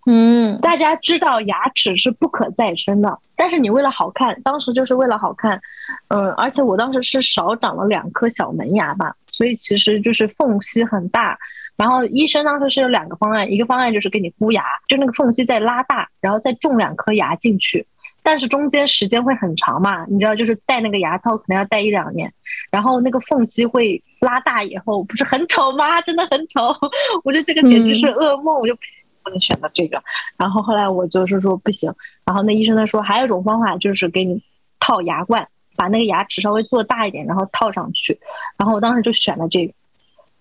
[0.05, 5.61] 嗯，大家知道牙齿是不可再生的，但是你为了好看，当时就是为了好看，
[6.09, 11.39] 嗯，而且我当时是少长了两颗小门牙吧，所以其实就是缝隙很大。
[11.77, 17.85] 然后医生当时是有两个方案，一个方案就是给你箍牙，就那个缝隙再拉大，然后再种两颗牙进去，
[18.23, 22.33] 但是中间时间会很长嘛，你知道，就是戴那个牙套可能要戴一两年，
[22.71, 26.01] 然后那个缝隙会拉大以后，不是很丑吗？
[26.03, 26.69] 真的很丑，
[27.25, 30.01] 我觉得这个简直是噩梦，我就不行，不能选择这个。
[30.37, 31.93] 然后后来我就是说不行，
[32.25, 34.41] 然后那医生他说还有一种方法就是给你
[34.79, 38.21] 套牙冠，把那个牙齿稍微做大一点，然后套上去，
[38.59, 39.73] 然后我当时就选了这个。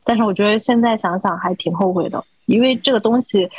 [0.03, 3.49] 但是我觉得现在想想还挺后悔的，因为这个东西，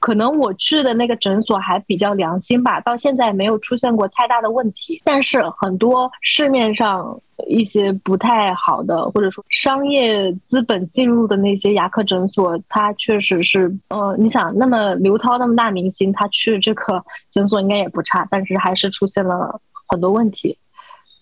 [0.00, 5.00] 可能我去的那个诊所还比较良心吧，到现在没有出现过太大的问题。
[5.04, 7.18] 但是很多市面上
[7.48, 20.56] 一些不太好的，或者说商业资本进入的那些牙科诊所，它确实是，呃，你想，那么刘涛那么大明星，他去这个诊所应该也不差，但是还是出现了很多问题。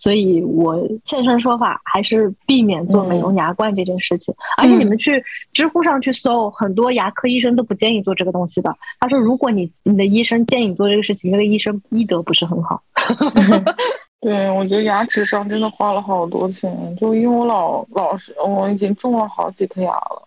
[0.01, 4.35] 所以我现身说法，还是避免做美容牙冠这件事情。
[4.57, 5.23] 而且你们去
[5.53, 8.75] 知乎上去搜，很多牙科医生都不建议做这个东西的。
[8.99, 12.83] 他说，如果你你的医生建议你做这个事情，那个医生医德不是很好。
[14.23, 20.23] 对，我觉得牙齿上真的花了好多钱，就因为我老老是我已经种了好几颗牙了，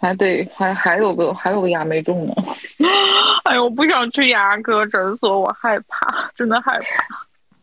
[0.00, 2.34] 还得还还有个还有个牙没种呢。
[3.46, 7.16] 哎呦，我不想去牙科诊所，我害怕，真的害怕。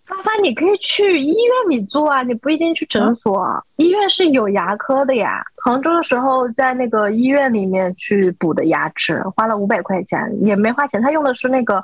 [0.10, 3.64] 发发，你可以去医院里做啊，你不一定去诊所。
[3.76, 5.44] 医院是有牙科的呀。
[5.64, 11.00] 杭州的时候，在那个医院里面去补的牙齿，花了五百块钱，也没花钱。
[11.02, 11.84] 他用的是那个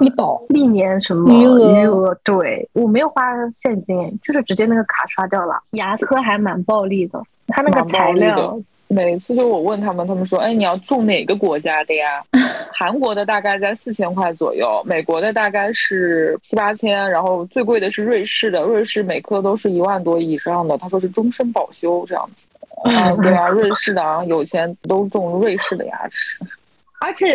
[0.00, 2.12] 医保历年什么余额？
[2.24, 3.22] 对我没有花
[3.54, 5.62] 现金，就是直接那个卡刷掉了。
[5.72, 8.58] 牙科还蛮暴利的，他那个材料，
[8.92, 12.22] 每次就我问他们，他们说：“哎，你要住哪个国家的呀？”
[12.74, 20.76] 韩国的大概在四千块左右，美国的大概是七八千，然后最贵的是瑞士的，瑞士每颗都是一万多以上的。
[20.78, 22.46] 他说是终身保修这样子。
[22.90, 26.38] 啊，对啊，瑞士的啊，有钱都种瑞士的牙齿，
[27.00, 27.26] 而且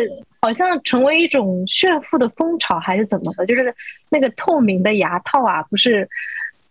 [0.42, 3.46] 好像成为一种炫富的风潮还是怎么的？
[3.46, 3.74] 就是
[4.10, 6.10] 那个透明的牙套啊，不是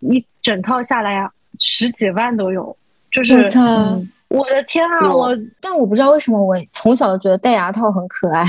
[0.00, 1.30] 一整套下来呀，
[1.60, 2.76] 十几万都有，
[3.12, 3.98] 就是我操！
[4.28, 5.12] 我的天啊！
[5.14, 8.44] 我但我不知道为什么我从小就觉得戴牙套很可爱，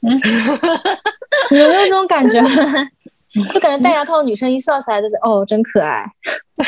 [1.50, 2.40] 你有没有这种感觉？
[3.52, 6.04] 就感觉戴牙套的女生一笑起来就是哦，真可爱。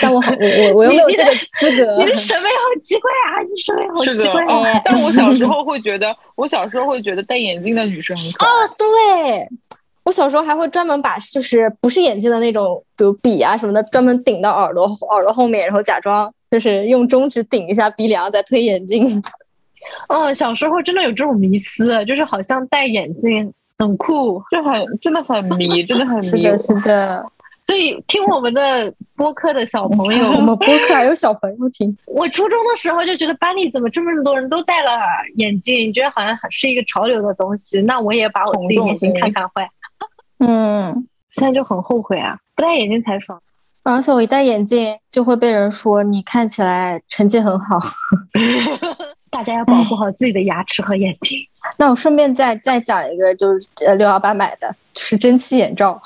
[0.01, 1.97] 但我好，我我我又没有这个资格。
[1.97, 3.41] 你的审美好奇怪啊！
[3.43, 4.75] 你审美好奇怪。
[4.75, 8.51] 是但我小时候 会觉得，我小时候会觉得戴眼镜的女生很可爱。
[8.51, 9.49] 哦，对。
[10.11, 19.23] 我小时候还会专门把就是不是眼镜的那种，比如笔啊什么的，专门顶到耳朵耳朵后面，然后假装就是用中指顶一下鼻梁，再推眼镜。
[20.09, 26.23] 嗯， 小时候真的有这种迷思，就是好像戴眼镜很酷，就很真的很迷，真的很迷。
[26.23, 27.25] 是的，是的。
[27.65, 31.97] 所以听我们的播客的小朋友， 我们播客还有小朋友听。
[32.07, 34.91] 我初中的时候就觉得班里怎么这么多人都戴了
[35.37, 39.71] 眼镜，觉得好像是一个潮流的东西，那我也把我自己眼镜看看坏。
[40.41, 43.41] 嗯，现在就很后悔啊，不戴眼镜才爽。
[43.83, 47.79] 而且我一戴眼镜就会被人说你看起来成绩很好。
[49.31, 51.39] 大家要保护好自己的牙齿和眼睛。
[51.77, 56.01] 那我顺便再再讲一个，就是呃六幺八买的是蒸汽眼罩。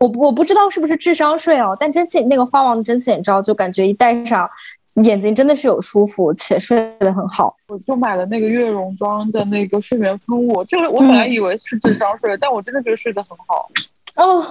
[0.00, 4.48] 我我不知道是不是智商税哦，但蒸汽那个花王的蒸汽眼罩就感觉一戴上，
[5.02, 7.56] 眼睛真的是有舒服且睡得很好。
[7.68, 13.70] 我就买了那个悦榕庄的那个睡眠喷雾，这个我本来以为是智商税，但我真的觉得睡得很好。
[14.16, 14.44] 哦，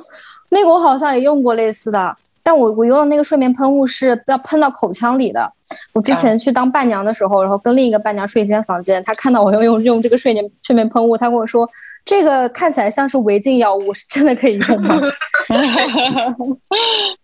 [0.50, 2.18] 那个我好像也用过类似的。
[2.44, 5.54] 但我我用的那个睡眠喷雾是要喷到口腔里的。
[5.94, 11.70] 我之前去当伴娘的时候，然后跟另一个伴娘睡一间房间，她看到我要用用这个睡眠睡眠喷雾，她跟我说
[12.04, 15.00] ：“这个看起来像是违禁药物，是真的可以用吗？”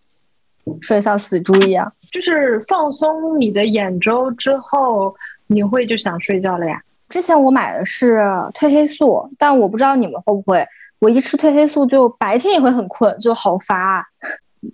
[0.82, 1.92] 睡像死猪一样。
[2.12, 5.14] 就是放松你的眼周之后，
[5.48, 6.82] 你会就想睡觉了呀？
[7.10, 8.18] 之前我买的是
[8.54, 10.66] 褪黑素，但我不知道你们会不会，
[11.00, 14.06] 我一吃褪黑素就白天也会很困，就好乏。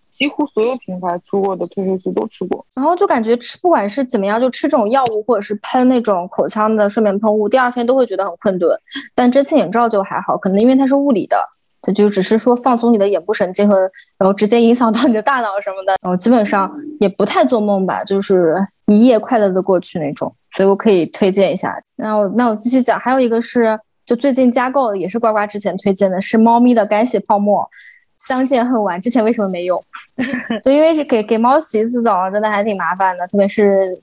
[0.10, 8.78] 几乎所有品牌出过的褪黑素都吃过，然后就感觉吃不管是怎么样，就吃这种药物或者是喷那种口腔的睡眠喷雾，第二天都会觉得很困顿。
[9.16, 11.38] 但蒸汽眼罩就还好，可能因为它是物理的，
[11.84, 13.82] 它就只是说放松你的眼部神经和，
[14.18, 18.56] 然后直接影响到你的大脑什么的，然后基本上也不太做梦吧，就是
[18.88, 20.34] 一夜快乐的过去那种。
[20.56, 21.76] 所以我可以推荐一下。
[21.98, 27.70] 那我那我继续讲，还有一个是就最近加购也是呱呱之前推荐的，是猫咪的干洗泡沫。
[28.20, 29.84] 相见恨晚，之前为什么没用？
[30.64, 34.02] 就因为是给给猫洗一次澡，真的还挺麻烦的，特别是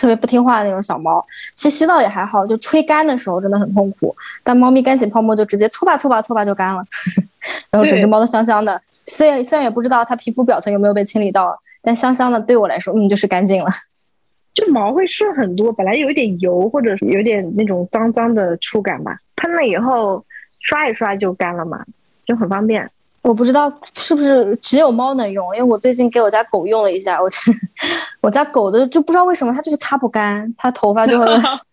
[0.00, 1.24] 特别不听话的那种小猫。
[1.54, 4.16] 其实洗澡也还好，就吹干的时候真的很痛苦。
[4.42, 6.82] 但猫咪干洗泡沫就直接搓吧搓吧搓吧就干了，
[7.70, 8.80] 然后整只猫都香香的。
[9.04, 13.70] 虽然虽然也不知道它皮肤表层有没有被清理到，但香香的对我来说，嗯，就是干净了。
[14.54, 20.24] 就毛会顺很多，本来有一点油或者是有点那种脏脏的触感吧，喷了以后
[20.60, 21.84] 刷一刷就干了嘛，
[22.26, 22.90] 就很方便。
[23.22, 27.28] 我不知道是不是只有猫能用，因为我最近给我家狗用了一下，我
[28.22, 31.26] 我家狗的就不知道为什么它就是擦不干，它头发就会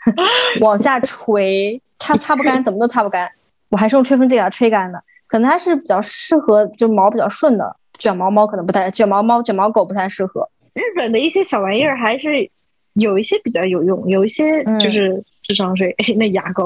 [0.59, 3.29] 往下垂，它擦不干，怎么都擦不干。
[3.69, 10.47] 我还是用吹风机给它吹干的，可能它是比较适合就毛比较顺的卷毛猫，可能不太卷毛猫、卷毛狗不太适合。
[10.73, 12.49] 日本的一些小玩意儿还是
[12.93, 16.65] 有一些比较有用，有一些就是智商税， 那牙膏。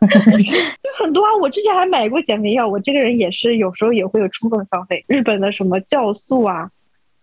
[0.82, 1.28] 就很多啊！
[1.40, 2.66] 我之前还买过减肥药。
[2.66, 5.04] 我这个人也是有时候也会有冲动消费。
[5.08, 6.70] 日本的什么酵素啊、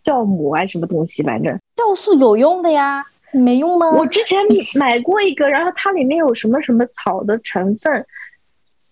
[0.04, 3.90] 酵母啊，什么东西，反正酵素有用的呀，没用吗？
[3.92, 4.38] 我之前
[4.76, 8.06] 买过一个，然后它里面有什么什么草的成分，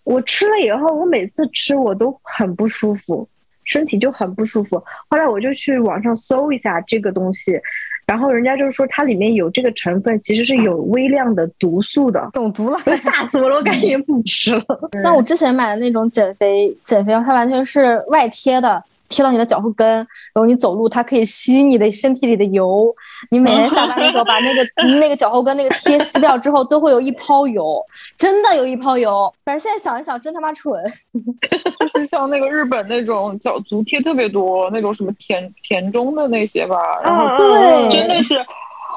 [0.04, 3.28] 我吃了以后，我每次吃我都很不舒服，
[3.64, 4.82] 身体就很不舒服。
[5.08, 7.60] 后来我就去网上搜一下这个东西。
[8.06, 13.56] 然后人家就是说它里面有这个成分，其实是有微量的毒素的，中毒了， 吓死我了！
[13.56, 14.64] 我赶紧不吃了。
[15.02, 18.82] 那我之前买的那种减肥减肥药，它完全是外贴的。
[19.14, 22.92] 贴到你的脚后跟，然后你走路，它可以吸你的身体里的油。
[23.30, 24.66] 你每天下班的时候把那个
[24.98, 27.80] 那个脚后跟那个贴撕掉之后，都会有一泡油，
[28.18, 29.32] 真的有一泡油。
[29.44, 30.82] 反正现在想一想，真他妈蠢。
[31.94, 38.34] 就是像那个日本那种脚足贴特别多，那种什么田田中的那些吧，然后对，真的是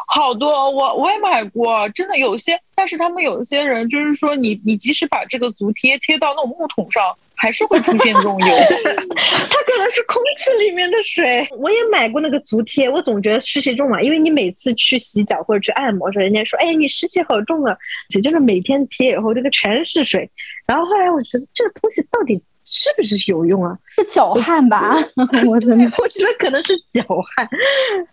[0.07, 0.68] 好多。
[0.72, 7.03] 我我也买过，真的有些，但是他们有一些人就是说，你你即使把这个足贴贴到那种木桶上。
[7.38, 8.48] 还是会出现这种油。
[8.48, 11.48] 它可能是空气里面的水。
[11.58, 17.78] 我也买过那个足贴，我总觉得湿气重嘛，因为你每次去洗脚或者去按摩时候，人家说，哎，你湿气好重啊，
[18.16, 20.30] 也就是每天贴以后，这个全是水。
[20.66, 22.36] 然后后来我觉得这个东西到底
[22.66, 23.78] 是不是有用啊？
[23.96, 24.96] 是脚汗吧？
[25.48, 27.48] 我真的，我觉得可能是脚汗，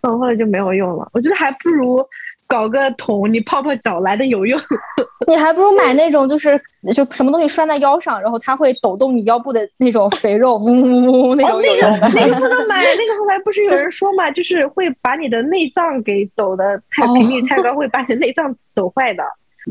[0.01, 1.09] 然后后来就没有用了。
[1.13, 2.05] 我觉得还不如。
[2.47, 4.59] 搞个桶，你泡泡脚来的有用。
[5.27, 6.59] 你还不如买那种，就是
[6.93, 19.23] 就什么东西拴在腰上，然后它会抖动你腰部的那种肥肉，嗡嗡嗡嗡那种那个那个不能买， 那个后来不是有人说嘛，就是会把你的内脏给抖的太频率太高，会把你的内脏抖坏的。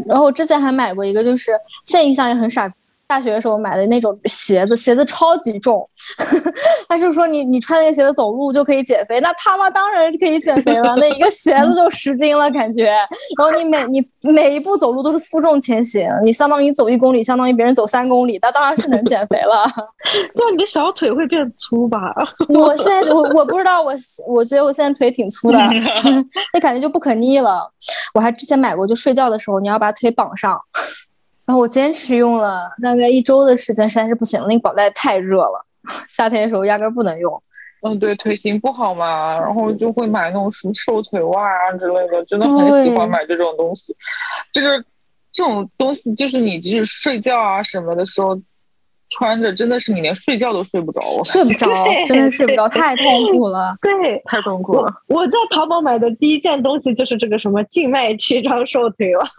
[0.07, 1.53] 然后之前还买过一个，就是
[1.85, 2.69] 现在印象也很傻。
[3.07, 5.87] 大学的时候买的那种鞋子，鞋子超级重，
[6.89, 12.85] 他就说你你穿那个鞋子走路就可以减肥，那他妈当然可以减肥了，那一个鞋子就十斤了感觉，
[13.39, 19.65] 然后你每你每一步走路都是负重前行，你相当于走一公里，相当于别人走三公里，那当然是能减肥了。
[20.35, 22.15] 那，你的小腿会变粗吧？
[22.49, 23.93] 我现在我我不知道，我
[24.27, 25.59] 我觉得我现在腿挺粗的，
[26.55, 27.71] 那感觉就不可逆了。
[28.15, 30.59] 我还之前买过，就睡觉的时候你要把腿绑上。
[31.47, 35.65] 然后我坚持用了大概一周的时间，实在是不行了，那个绑带太热了，
[36.09, 37.43] 夏天的时候压根不能用。
[37.87, 43.95] 嗯，对，腿型不好嘛，然后就会买那种什么瘦腿袜啊之类的，真的很喜欢买这种东西。
[44.55, 44.83] 就是
[45.31, 48.35] 这种东西，就是你即使睡觉啊什么的时候
[49.11, 51.67] 穿着，真的是你连睡觉都睡不着，睡不着，
[52.07, 54.91] 真的睡不着，太痛苦了， 对，太痛苦了。
[55.09, 59.29] 我在淘宝买的第一件东西就是这个什么静脉曲张瘦腿袜。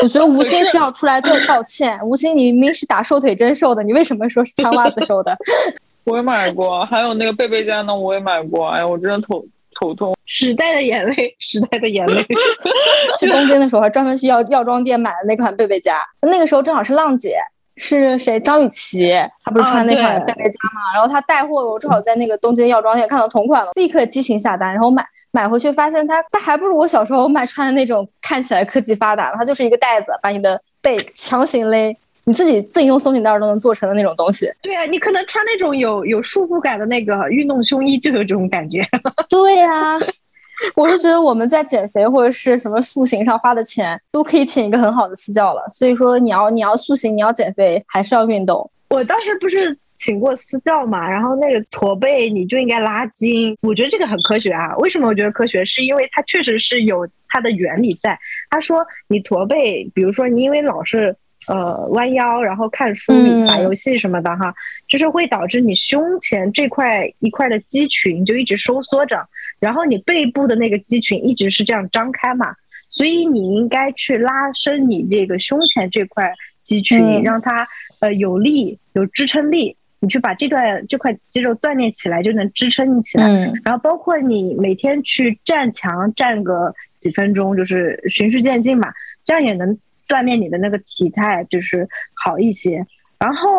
[0.00, 1.98] 我觉得吴昕需要出来做道歉。
[2.02, 5.36] 吴昕，你明明是打瘦腿针瘦的，你为什么说是穿袜子瘦的？
[6.04, 8.68] 我也买过，还有那个贝贝家呢，我也买过。
[8.68, 9.44] 哎呀，我真的头
[9.78, 10.16] 头痛。
[10.24, 12.26] 时代的眼泪，时代的眼泪。
[13.20, 17.36] 去东京的时候还专门去药药妆店买了那款贝贝家，那个时候正好是浪姐。
[17.80, 18.40] 是谁？
[18.40, 20.92] 张雨绮，她不是穿那款贝贝佳嘛？
[20.92, 34.50] 然后她带货，我正好在那个东京药妆店看到同款了，立刻激情下单，然后买买回去，发现它它还不如我小时候买穿的那种看起来科技发达，它就是一个袋子，把你的背强行勒，你自己自己用松紧带都能做成的那种东西。
[34.62, 38.86] 对啊，你可能穿那种有有束缚感的那个运动胸衣就有这种感觉。
[39.28, 39.98] 对呀。
[40.74, 45.64] 我是觉得我们在减肥或者是什么塑形上花的钱，都可以请一个很好的私教了。
[45.70, 48.68] 所以说，你要你要塑形，你要减肥，还是要运动。
[48.90, 54.74] 我当时不是请过私教嘛，然后那个驼背你就应该拉筋，我觉得这个很科学啊。
[54.78, 55.62] 为什么我觉得科学？
[55.64, 58.18] 是因为它确实是有它的原理在。
[58.48, 61.14] 他说你驼背，比如说你因为老是。
[61.46, 63.10] 呃，弯腰，然后看书、
[63.46, 64.54] 打游戏什么的哈，
[64.86, 69.26] 就是会导致你胸前这块一块的肌群就一直收缩着，
[69.58, 72.54] 然后你背部的那个肌群一直是这样张开嘛，
[72.90, 76.30] 所以你应该去拉伸你这个胸前这块
[76.62, 77.66] 肌群，让它
[78.00, 83.26] 呃有力、有支撑力，你去把这段这块肌肉锻炼起来，就能支撑你起来。
[83.64, 88.92] 然后包括你每天去站墙站个几分钟，就是循序渐进嘛，
[89.24, 89.78] 这样也能。
[90.08, 92.82] 锻炼你的那个体态就是好一些，
[93.18, 93.58] 然后，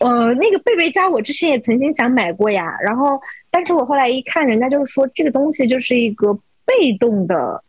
[0.00, 6.32] 呃，那个贝贝佳我之前也曾经想买过呀，然后，但是我后来一看，人家就是说这个东西就是一个
[6.64, 7.62] 被动的，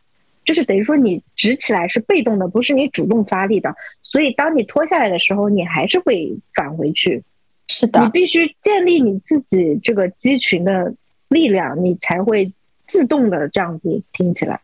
[0.46, 7.22] 就是等于说你直起来是被动的，不是你主动发力的，所以当你脱下来的时候，你还是会返回去。
[7.68, 10.92] 是的，你必须建立你自己这个肌群的
[11.28, 12.52] 力量，你才会
[12.86, 14.60] 自动的这样子听起来。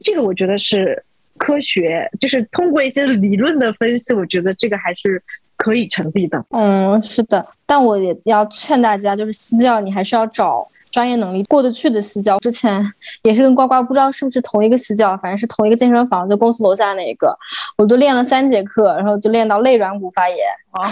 [0.00, 1.04] 这个我觉得是。
[1.36, 5.20] 科学就是通过一些理论的分析，我觉得这个还是
[5.56, 6.42] 可以成立的。
[6.50, 12.38] 嗯，是的，但我也要劝大家，就是私教你还是要找专业能力过得去的私教。
[12.38, 12.80] 之前
[13.24, 17.36] 也是跟呱呱，不知道是不是同一个私教，反正是同一个健身房，就公司楼下那一个，
[17.76, 20.38] 我都练了三节课，然后就练到肋软骨发炎
[20.70, 20.82] 啊！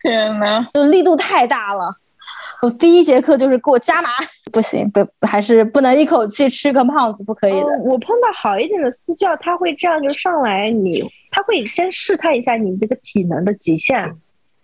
[0.00, 1.94] 天呐，就力度太大了。
[2.62, 4.08] 我第一节课就是给我加码，
[4.50, 7.78] 不行，不还是不能一口气吃个胖子，不可以的。
[7.84, 14.10] 我碰到好一点的私教，他会这样就上来，你他会先试探一下你这个体能的极限，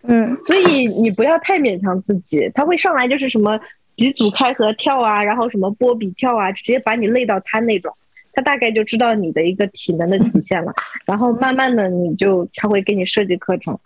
[0.04, 2.50] 嗯，所以你不要太勉强自己。
[2.54, 3.58] 他会上来就是什么
[4.00, 7.92] 几组开合跳啊，然后什么波比跳啊，直接把你累到瘫那种。
[8.32, 10.72] 他大概就知道你的一个体能的极限了，
[11.04, 13.78] 然后慢慢的你就他会给你设计课程。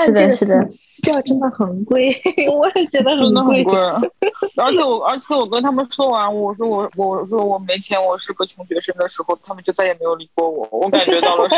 [0.00, 2.14] 是的，是的，私教真的很贵，
[2.56, 3.74] 我也觉得真的很贵。
[4.62, 10.68] 而且我，而且我跟他们说完，我说我，我说我没钱，我是个穷学生的时候，他们就再也没有理过我。
[10.70, 11.48] 我感觉到了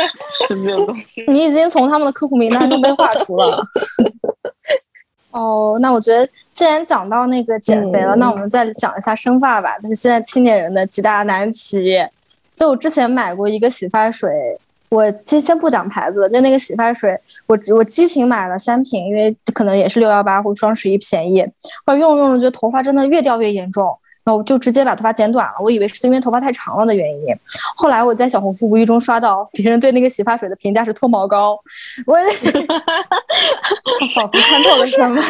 [0.47, 1.23] 世 界的东西。
[1.27, 3.63] 你已经从他们的客户名单中被划除了。
[5.31, 11.97] 哦，那我觉得既然讲到那个减肥了，那我们再讲一下生发吧，就是现在青年人的几大难题。
[12.53, 14.29] 就我之前买过一个洗发水。
[14.89, 17.17] 我先先不讲牌子，就那个洗发水，
[17.47, 21.41] 我我激情买了三瓶，因为可能也是六幺八或双十一便宜，
[21.85, 25.53] 后来用着用着觉得头发真的越掉越严重，然后我就直接把头发剪短了。
[25.59, 27.35] 我以为是因为头发太长了的原因，
[27.75, 31.59] 后来我在小红书无意中刷到别人对那个洗发水的评价是脱毛膏，
[32.05, 32.17] 我
[34.13, 35.21] 仿佛看透了什么。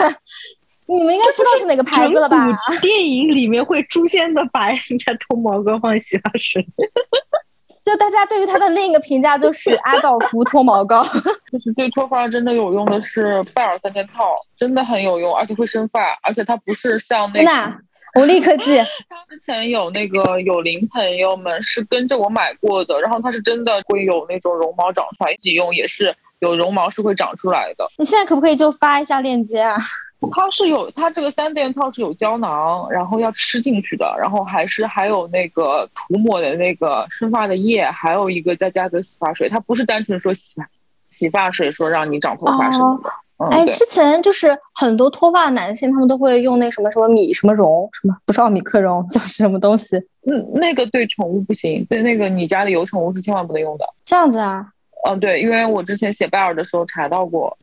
[0.88, 2.38] 你们应该知道是哪个牌子了吧？
[2.82, 6.66] 电影里面会出现的白人家脱毛膏放洗发水。
[7.84, 11.04] 就大家对于它的另一个评价就是阿道夫脱毛膏，
[11.52, 17.74] 就是对脱发真的有用的是拜耳三件套，真的很有用，而且会生发，而且它不是像那个，
[18.16, 18.78] 我立刻记。
[19.30, 26.16] 之前有那个有林朋友们是跟着我买过的，然后它是真的会有那种绒毛长出来，一起用也是。
[26.40, 27.88] 有绒毛是会长出来的。
[28.00, 29.78] 你现在可不可以就发一下链接啊？
[30.34, 39.48] 它是有，它这个三件套是有胶囊，然后要吃进去的，然后还是还有那个涂抹的那个生发的液，还有一个再加个洗发水。
[39.48, 40.68] 它不是单纯说洗发
[41.12, 43.12] 洗发水说让你长头发什么的。
[43.50, 49.98] 哎，之前就是很多脱发的男性，他们都会用那什么什么米什么绒什么，不是奥米克戎， 叫什么东西？
[50.28, 53.86] 嗯，那个对宠物不行，对那个你家里有宠物是千万不能用的。
[54.04, 54.66] 这样子啊。
[55.10, 57.58] 嗯，对，因为我之前写拜耳的时候查到过。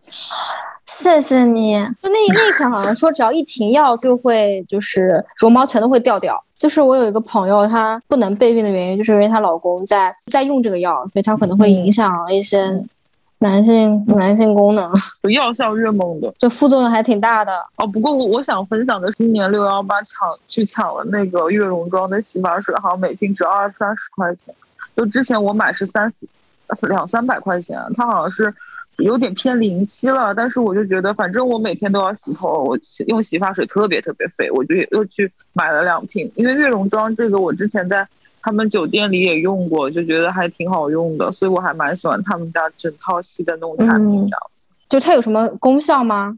[0.86, 1.74] 谢谢你。
[2.02, 6.42] 就那那款好像说，只要一停药，就会就是绒毛全都会掉掉。
[6.56, 12.68] 就是我有一个朋友，她不能备孕的原因，就是因为她老公在在用这个药，所以她可能会影响一些
[13.38, 14.90] 男性男性功能。
[15.32, 17.52] 药效越猛的，就副作用还挺大的。
[17.76, 24.54] 哦，不过我我想分享的，今年六幺八抢去抢了那个悦榕庄的洗发水，好像每瓶只要二三十块钱。
[24.96, 26.26] 就之前我买是三四。
[26.82, 28.54] 两三百块钱，它好像是
[28.98, 36.30] 有点偏临期了，但是我就觉得，反正我每天都要洗头，我用洗发水特别特别费，我就又去买了两瓶。
[36.34, 38.06] 因为悦榕庄这个我之前在
[38.48, 44.14] 他们酒店里也用过，就觉得还挺好用的，所以我还蛮喜欢他们家整套系的那种产品。
[44.22, 44.40] 这样，
[44.88, 46.34] 就它有什么功效吗？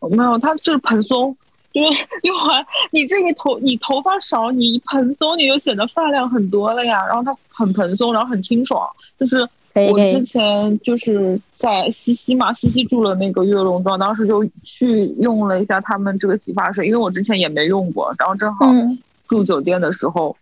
[0.00, 1.36] 没有，它就是蓬松，
[1.72, 7.06] 就是用完你这个头你头发少，你一蓬松你就显得发量很多了呀。
[7.06, 8.84] 然后它很蓬松，然后很清爽，
[9.16, 9.48] 就是。
[9.90, 18.64] 我之前就是在西西嘛，西西住了那个悦龙庄，当时就去用了一下他们这个洗发水，因为我之前也没用过，然后正好
[19.26, 20.36] 住酒店的时候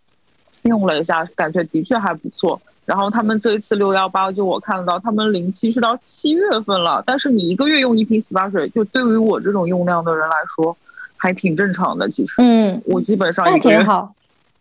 [0.63, 2.59] 用了一下，感觉的确还不错。
[2.85, 10.75] 然后他们这一次六幺八，就我看到他们临期是到七月份了，但是你一个月用一瓶洗发水，就对于我这种用量的人来说，
[11.15, 12.09] 还挺正常的。
[12.09, 13.85] 其实，嗯，我基本上一个月，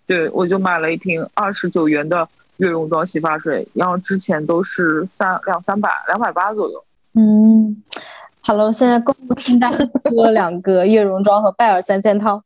[0.07, 2.29] 对，我就买了一瓶二十九元的。
[2.59, 6.85] 悦榕庄洗发水，然后之前都是三两三百两百八左右。
[7.15, 7.83] 嗯，
[8.41, 9.73] 好了，我现在购物清单
[10.05, 12.41] 多了两个悦容妆和拜耳三件套。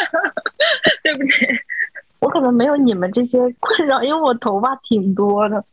[1.02, 1.32] 对不起，
[2.20, 5.64] 我可能没有你们这些困扰，因为我头发挺多的。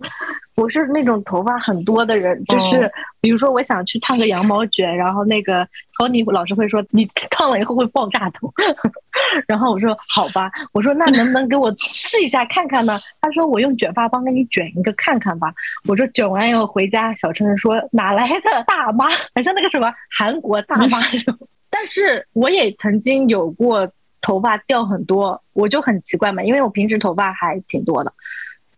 [0.56, 2.92] 我是那种头发很多的人，就是
[3.22, 5.68] 比如说我想去烫个羊毛卷，然后那个
[6.00, 8.52] Tony 老师会说你烫了以后会爆炸头，
[9.48, 12.98] 然后我说好吧，我说那能不能给我试一下看看呢？
[13.22, 15.54] 他说我用卷发棒给你卷一个看看吧。
[15.88, 20.98] 我说卷完以后回家，小陈说哪来的大妈， 好像那个什么韩国大妈。
[21.70, 23.88] 但是我也曾经有过
[24.22, 28.14] 头发掉很多，我就很奇怪嘛，因为我平时头发还挺多的。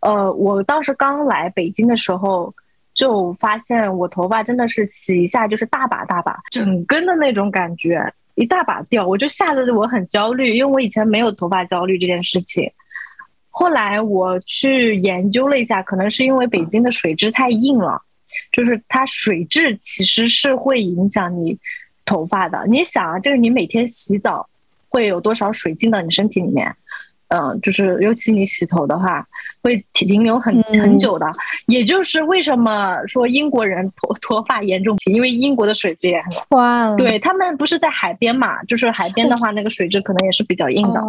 [0.00, 2.54] 呃，我当时刚来北京的时候，
[2.94, 12.70] 就发现我头发真的是洗一下就是大把大把，整根的那种感觉，一大把掉，我就吓得我很焦虑，因为我以前没有头发焦虑这件事情。
[13.50, 18.00] 后来我去研究了一下，可能是因为北京的水质太硬了，
[18.52, 21.58] 就是它水质其实是会影响你
[22.04, 22.64] 头发的。
[22.68, 24.48] 你想啊，这个你每天洗澡
[24.90, 26.76] 会有多少水进到你身体里面？
[27.32, 29.24] 嗯，就是尤其你洗头的话，
[29.62, 31.30] 会停留很很久的。
[31.66, 41.00] 也就是为什么说英国人脱脱发严重，因为英国的水质也很哇，对他们不是在海边嘛，就是海边的话，那个水质可能也是比较硬的。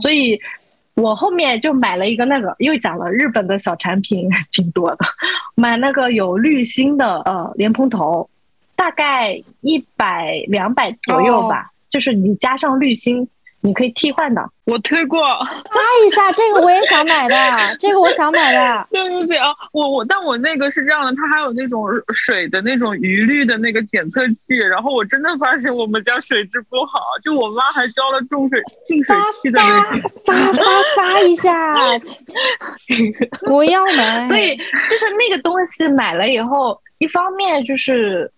[0.00, 0.40] 所以，
[0.94, 4.98] 我后面就买了一个那个，又讲了日本的小产品挺多的，
[5.56, 8.30] 买那个有滤芯的呃莲蓬头，
[8.76, 13.28] 大概一百两百左右吧，就是你加上滤芯。
[13.66, 15.20] 你可以替换的，我推过，
[15.72, 18.86] 发一下这个我也想买的，这个我想买的。
[18.92, 30.62] 对不起啊，我我，但我那个是这样的，它还有那种水的那种余氯的那个检测器，然后我真的发现我们家水质不好，就我妈还交了重水净水器的那个发发
[30.94, 31.74] 发一下，
[33.50, 34.26] 我要买。
[34.26, 34.54] 所以
[34.90, 38.30] 就是那个东西买了以后，一方面就是。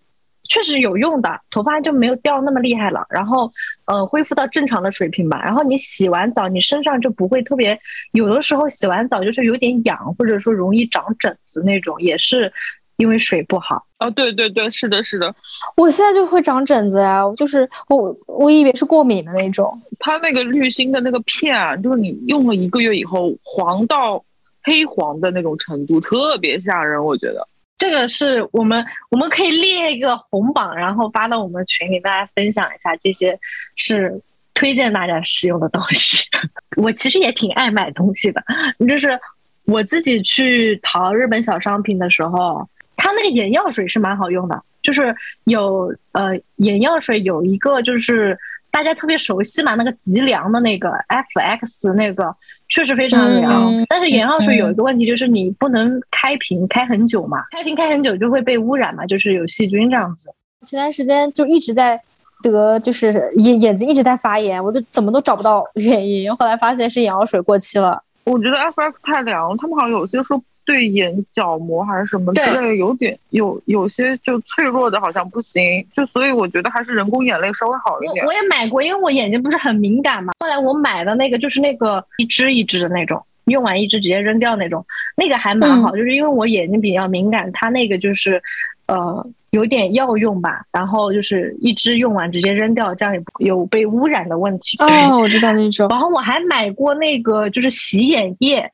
[0.49, 3.53] 确实有用的，头发就没有掉那么厉害了，然后
[3.87, 5.43] 呃恢复到正常的水平吧。
[5.43, 7.79] 然后你洗完澡，你身上就不会特别，
[8.13, 12.53] 有的时候洗完澡就是有点痒，或者说容易长疹子那种，也是
[12.97, 13.85] 因为水不好。
[13.99, 15.35] 哦，对对对，是的，是的，
[15.77, 19.73] 我现在就会长疹子呀，就是我我以为是过敏的那种。
[19.99, 24.23] 它那个滤芯的那个片啊，就是你用了一个月以后黄到
[24.63, 27.47] 黑黄的那种程度，特别吓人，我觉得。
[27.79, 33.39] 这个是我们我们可以列一个红榜，然后发到我们群里，大家分享一下，这些
[33.75, 34.21] 是
[34.55, 36.27] 推荐大家使用的东西。
[36.77, 38.43] 我其实也挺爱买东西的，
[38.89, 39.19] 就是
[39.65, 45.15] 我自己去淘日本小商品的时候，它那个眼药水是蛮好用的，就是
[45.45, 48.39] 有呃眼药水有一个就是。
[48.77, 52.37] 大家特别熟悉嘛，那个极凉的那个 F X 那个
[52.69, 60.29] 确实非常凉，但是眼药水有一个问题，就是你不能开瓶开很久嘛，开瓶开很久就会被污染嘛，就是有细菌这样子。
[60.67, 61.99] 前段时间就一直在
[62.43, 68.03] 得，就是眼眼睛一直在发炎，我就怎么都找不到原因，后来发现是眼药水过期了。
[68.25, 70.39] 我觉得 F X 太凉，他们好像有些说。
[70.67, 75.63] 对眼角膜还是什么之类，有点有有些就脆弱的，好像不行。
[75.95, 78.27] 就所以我觉得还是人工眼泪稍微好一点。
[78.27, 80.33] 我也买过，因为我眼睛不是很敏感嘛。
[80.41, 84.85] 后来我买的那个就是那个一支一支的那种，用完一支直接扔掉那种，
[85.17, 85.93] 那个还蛮好。
[85.93, 88.43] 就是因为我眼睛比较敏感，它那个就是
[88.87, 94.77] 呃有点药用吧，然后就是一支用完直接扔掉，这样也不有被污染的问题。
[94.83, 95.87] 哦，我知道那种。
[95.91, 98.69] 然后我还买过那个就是洗眼液。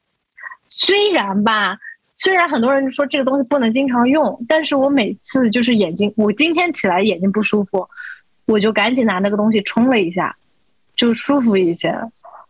[0.75, 1.77] 虽然吧，
[2.15, 7.87] 虽然很多人说这个东西不能经常用，但是我每次就是眼睛，我今天起来眼睛不舒服，
[8.47, 10.35] 我就赶紧拿那个东西冲了一下，
[10.97, 11.95] 就舒服一些。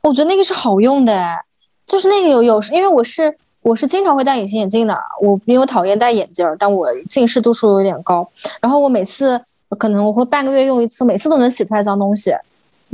[0.00, 1.44] 我觉得那个是好用的，
[1.84, 8.28] 就是那个有有时，因为我是我是经常会戴隐形眼镜的，我因为我讨厌戴眼镜，但我近视度数有点高，
[8.60, 9.40] 然后我每次
[9.78, 12.32] 可能我会半个月用一次，每次都能洗出来脏东西，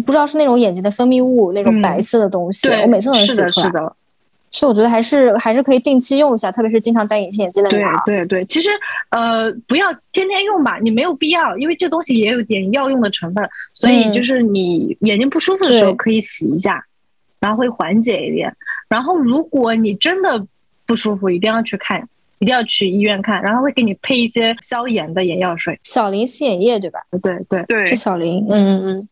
[0.06, 3.92] 不知道是那种眼睛的分泌物那种白色的东西，我每次都能洗出来。
[4.50, 7.88] 所以我觉得还是还是可以定期用一下，特别是经常戴隐形眼镜的人。
[8.06, 8.70] 对对对，其实
[9.10, 16.82] 呃不要天天用吧，你没有必要，因为这东西也有点药用的成分，所以就是你眼睛不舒服的时候可以洗一下，
[17.40, 18.54] 然后会缓解一点。
[18.88, 20.46] 然后如果你真的
[20.86, 27.00] 不舒服，一定要去看，一定要去医院看，然后会给你配一些消炎的眼药水，小林洗眼液对吧？
[27.22, 29.08] 对对对，是小林，嗯嗯嗯。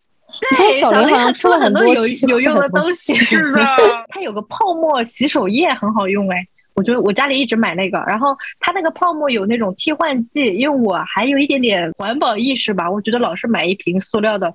[0.56, 3.64] 对，小林好像出了很多有有用的东西，是的。
[4.08, 7.98] 它有个泡沫洗手液很好用哎，我觉得我家里一直买那个。
[8.06, 14.52] 然后它那个泡沫有那种替换剂，因为我还有一点点环保意识吧，我觉得老是买一瓶塑料的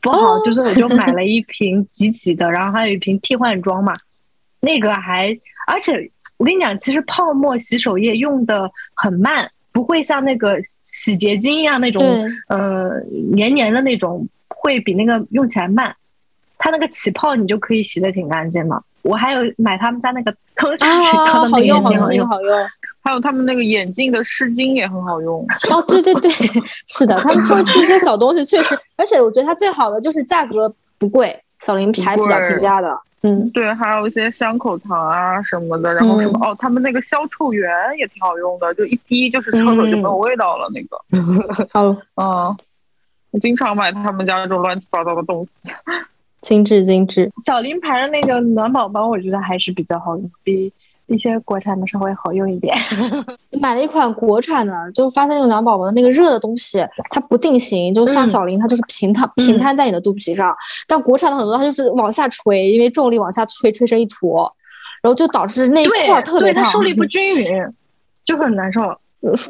[0.00, 3.92] 不好，就是我就买 了一瓶挤挤的，然后还有一瓶替换装嘛。
[4.60, 12.02] 那个还，而且我跟你讲，其实泡沫洗手液用的很慢，不会像那个洗洁精一样那种
[12.48, 12.90] 呃
[13.32, 14.26] 黏黏的那种。
[14.62, 15.92] 会比那个用起来慢，
[16.56, 18.80] 它那个起泡你就可以洗的挺干净的。
[19.02, 22.56] 我还有买他们家那个 通下水道的那个也挺好用，好用。
[23.04, 25.44] 还有他们那个眼镜的湿巾也很好用。
[25.68, 26.30] 哦，对对对，
[26.86, 28.78] 是的，他们会出一些小东西，确实。
[28.96, 32.96] 而且我觉得它最好的就是价格不贵，小林还比较平价的。
[33.22, 41.66] 嗯，对，还有一些香口糖啊什么的，然后什么哦，他们那个消臭源也挺好用的，就一滴就是厕所就没有味道了那个。
[41.72, 42.56] 好，嗯。
[43.32, 45.68] 我经常买他们家这种乱七八糟的东西，
[46.42, 47.30] 精致精致。
[47.44, 50.70] 小林牌的那个暖宝宝，我觉得还是比较好用，比
[51.06, 52.76] 一些国产的稍微好用一点。
[53.60, 60.54] 买了一款国产的，就发现那个暖宝宝的那个热的东西，它不定型，就像小林，它就是平摊平摊在你的肚皮上。
[60.86, 64.54] 但国产的很多，它就是往下垂，因为重力往下吹，吹成一坨，
[65.02, 67.74] 然后就导致那一块特别烫，受力不均匀，
[68.26, 68.80] 就很难受。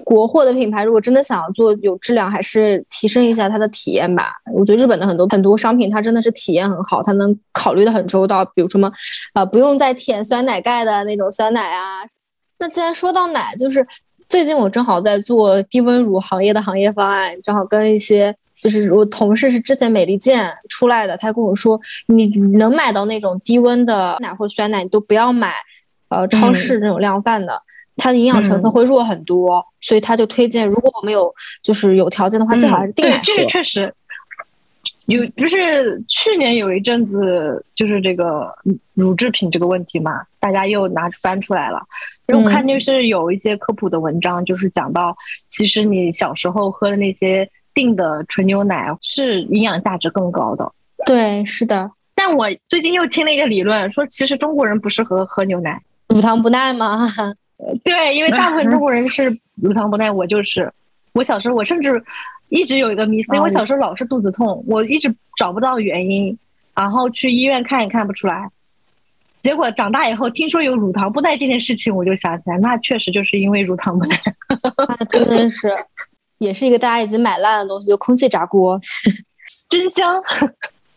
[0.04, 4.32] 国货的品牌，如果真的想要做有质量，还是提升一下它的体验吧。
[4.52, 8.44] 我觉得日本的很多很多商品，它真的是体验很好，它能考虑的很周到。
[8.44, 8.92] 比如什么，
[9.34, 12.02] 呃，不用再舔酸奶盖的那种酸奶啊。
[12.58, 13.86] 那既然说到奶，就是
[14.28, 22.26] 最近我正好在做低温乳行业的行业方案，正好跟一些就是我同事是之前美利健出来的，他跟我说，你
[22.58, 25.54] 能买到那种低温的奶或酸奶，你都不要买，
[26.10, 27.62] 呃，超市那种量贩的。
[27.96, 31.32] 它的营养成分会弱很多，所以他就推荐，如果我们有
[31.62, 33.94] 就是有条件的话，最好还是定这个确实
[35.06, 38.52] 有，就是去年有一阵子就是这个
[38.94, 41.80] 乳制品这个问题嘛，大家又拿翻出来了。
[42.28, 45.14] 因为我看就是有一些科普的文章，就是讲到，
[45.48, 50.72] 其实你小时候喝的那些定的纯牛奶是营养价值更高的。
[51.04, 51.90] 对，是的。
[52.14, 57.06] 但我最近又听了一个理论，说其实中国人不适合喝牛奶，乳糖不耐吗？
[57.84, 60.72] 对，因为大部分中国人是乳糖不耐，我就是。
[61.14, 62.02] 我小时候，我甚至
[62.48, 66.36] 一直有一个迷思，因为我小时候老是肚子痛，我一直找不到原因，
[66.74, 68.48] 然后去医院看也看不出来。
[69.42, 74.18] 结果长大以后听说有乳糖不耐这件事情，我就想起来，那确实就是因为乳糖不耐。
[75.10, 75.70] 真的是，
[76.38, 78.80] 也是一个大家已经买烂的东西，就空气炸锅，
[79.68, 80.22] 真香。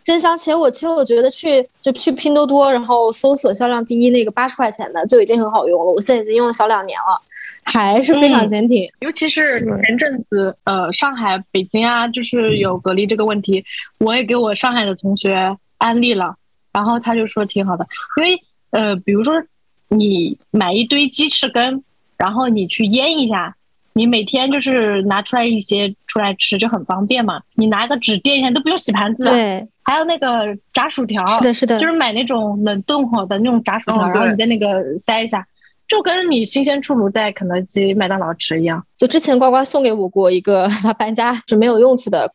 [0.06, 0.38] 真香！
[0.38, 5.92] 且我其实我觉得去就去拼多多，然后搜索销量第一那个八十块钱的就已经很好用了。
[5.92, 7.20] 我现在已经用了小两年了，
[7.64, 8.88] 还是非常坚挺。
[9.00, 13.66] 尤其是前阵子，呃，上海、北京啊，就是有隔离这个问题，
[13.98, 16.36] 我也给我上海的同学安利了，
[16.72, 17.88] 然后他就说挺好的。
[18.18, 18.40] 因为
[18.70, 19.42] 呃，比如说
[19.88, 21.84] 你买一堆鸡翅根，
[22.16, 23.56] 然后你去腌一下。
[23.98, 27.42] 你每天就是拿出来一些出来吃，就很方便嘛。
[27.54, 29.24] 你拿个纸垫一下都不用洗盘子。
[29.24, 35.48] 对，还有那个炸薯条，是的，是的，就是买那种冷冻好的那种炸薯条，然后你在那个塞一下，
[35.88, 38.84] 就跟你新鲜出炉在肯德基、麦当劳吃一样。
[38.98, 42.30] 就之前呱呱送给我过一个他搬家是没有用处的。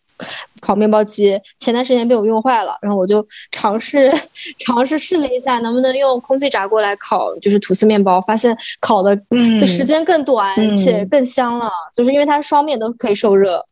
[0.61, 4.13] 烤面包机前段时间被我用坏了，然后我就尝试
[4.59, 9.17] 尝试试了一下，能不能用空气炸锅来烤，就是吐司面包，发现烤的
[9.59, 13.65] 就时间更短且更香了，就是因为它双面都可以受热，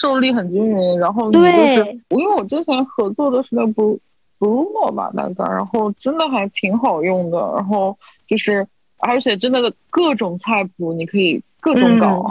[0.00, 0.98] 受力很均匀。
[1.00, 1.76] 然后对，
[2.10, 3.98] 因为我之前合作的是那不
[4.38, 7.96] Bruno 吧，大概，然后真的还挺好用的，然后
[8.28, 8.66] 就是
[8.98, 11.42] 而且真的各种菜谱你可以。
[11.66, 12.24] 各种搞，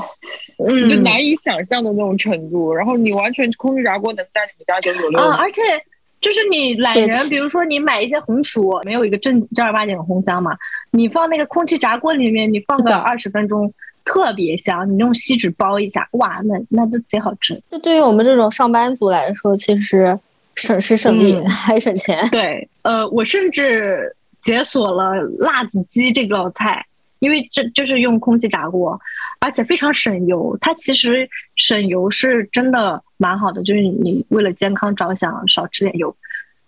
[0.66, 2.74] 嗯，就难以想象的那种程度。
[2.74, 5.36] 然后你完全空气炸锅能在你们家九九六啊！
[5.36, 5.62] 而且
[6.22, 10.56] 就是你懒人，比如说你买一些红薯，没有一个正正儿八经的烘箱嘛，
[10.92, 13.70] 你放那个空气炸锅里面，你放个二十分钟，
[14.06, 14.90] 特别香。
[14.90, 17.62] 你用锡纸包一下，哇，那那都贼好吃。
[17.68, 20.18] 就对于我们这种上班族来说，其实
[20.56, 22.26] 省时省力还省钱。
[22.32, 26.86] 对，呃，我甚至解锁了辣子鸡这道菜。
[27.26, 29.02] 因为这就是用空气炸锅，
[29.40, 30.56] 而且非常省油。
[30.62, 36.16] 它其实省油是真的蛮好的，就是你为了健康着想，少吃点油。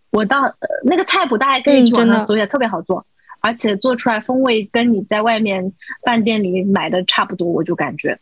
[0.10, 0.52] 我到
[0.84, 3.06] 那个菜谱大家可以去网上搜一下，特别好做，
[3.40, 5.72] 而且做出来风味跟你在外面
[6.04, 8.20] 饭店里买的差不多，我就感觉，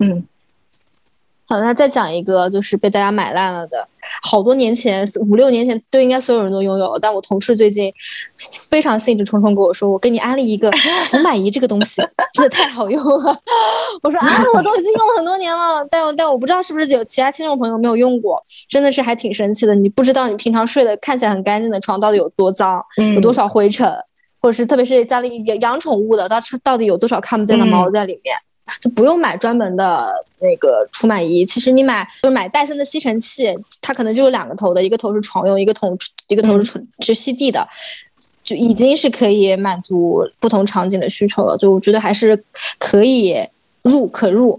[0.00, 0.26] 嗯。
[1.50, 3.88] 好，那再讲一个，就是被大家买烂了的，
[4.22, 7.90] 好多年前，五六年前都应该所有人都拥有，但我同事最近
[8.68, 12.02] 非常兴致冲冲跟我说，我给你安利一个 除螨仪这个东西，
[12.34, 13.42] 真的太好用了。
[14.02, 19.74] 我说啊，我都已经用了很多年了，但但我不知道是不是有其他听众朋友没有用过，真的是还挺神奇的。
[19.74, 23.90] 你不知道你平常睡的看起来很干净的床到底有多脏，有多少灰尘，
[24.40, 28.36] 或者是特别是家里养养宠物的，到到底有多少看不见的毛在里面。
[28.82, 33.46] 就不用买专门的那个除螨仪，其实你买就是买戴森的吸尘器，
[33.80, 35.96] 它可能就有两个头的，一个头是床用，一个头
[36.26, 37.66] 一个头是是吸地的，
[38.48, 41.54] 就已经是可以满足不同场景的需求了。
[41.58, 42.42] 就我觉得还是
[42.78, 43.36] 可以
[43.82, 44.58] 入可入。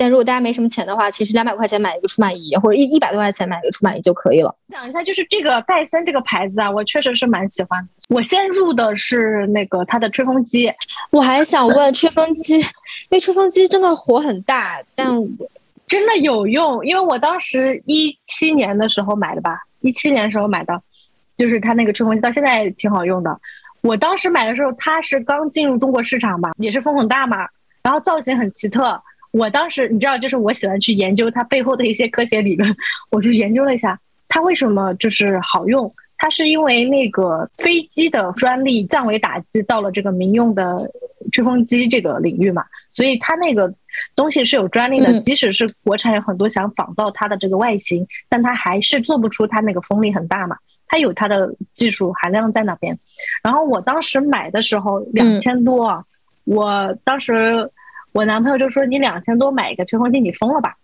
[0.00, 4.54] 但如果大家没什么钱的话，其实两百块钱买一个除螨仪，或者一一百多块钱买一个除螨仪就可以了。
[4.68, 7.88] 讲一下，就是这个戴森这个牌子啊，我确实是蛮喜欢的。
[8.08, 10.72] 我先入的是那个它的吹风机，
[11.10, 12.64] 我还想问吹风机，因
[13.10, 15.08] 为吹风机真的火很大，但
[15.88, 16.86] 真的有用。
[16.86, 20.80] 因为我当时一七年的时候买的吧，一七年时候买的，
[21.38, 23.40] 就是它那个吹风机到现在挺好用的。
[23.80, 27.46] 我当时买的时候，它是刚进入中国市场吧，也是风很大嘛，
[27.82, 29.00] 然后造型很奇特。
[29.30, 32.76] 我当时你知道，就是我喜欢去研究它背后的一些科学理论，
[33.10, 35.90] 我就研究了一下它为什么就是好用。
[36.20, 40.90] 它是因为那个飞机的专利降维打击到了这个民用的
[41.30, 43.72] 吹风机这个领域嘛，所以它那个
[44.16, 45.20] 东西是有专利的。
[45.20, 50.56] 即使是国产有很多想仿造它的这个外形，但它还是做不出它那个风力很大嘛。
[50.88, 52.98] 它有它的技术含量在那边。
[53.42, 56.04] 然后我当时买的时候两千多，
[56.44, 57.70] 我当时。
[58.12, 60.74] 我男朋友就说：“你两千多买一个吹风机，你疯了吧？”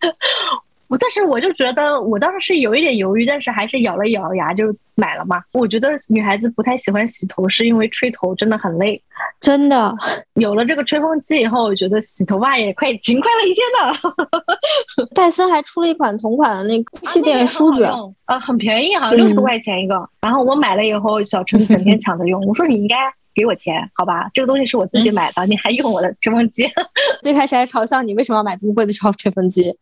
[0.90, 5.40] 我但是我就觉得，我当时是有一点犹豫，但是还是咬了咬牙就买了嘛。
[5.52, 9.00] 我觉得女孩子不太喜欢洗头，是因为吹头真的很累。
[9.40, 9.94] 真的，
[10.34, 15.06] 有了这个吹风机以后，我觉得洗头发也快勤快了一天呢。
[15.14, 17.88] 戴森还出了一款同款的那个气垫梳子，
[18.26, 19.94] 呃，很便宜，好像六十多块钱一个。
[20.20, 22.44] 然后我买了以后，小陈整天抢着用。
[22.46, 22.96] 我说你应该。
[23.32, 26.68] 给我钱，好吧，这个东西是我自己买的，你还用我的吹风机？
[27.22, 29.72] 最开始还嘲笑你为什么要买这么贵的吹吹风机？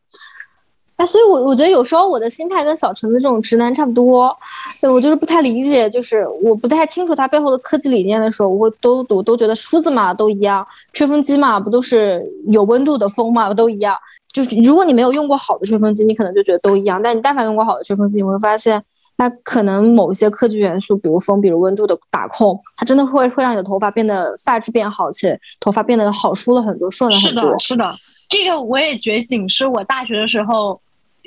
[0.99, 4.36] 哎，所以，我我觉得有时候我的心态跟小陈的这种直男差不多，
[4.82, 13.96] 我就是不太理解，就是我不太清楚他背后的科技理念的时候，我会都我都觉得梳子嘛都一样，吹风机嘛不都是有温度的风嘛都一样。
[14.32, 18.82] 就是如果你没有用过好的吹风机，你可能就觉得都一样，但你但凡用过好的吹风机，你会发现。
[19.20, 27.42] 那可能某些科技元素，比如风，比如温度的把控，它真的会会让你的头发变得发质变好，且头发变得好梳了很多，顺了很多。
[27.42, 27.94] 是的，是的，
[28.28, 30.80] 这个我也觉醒，是我大学的时候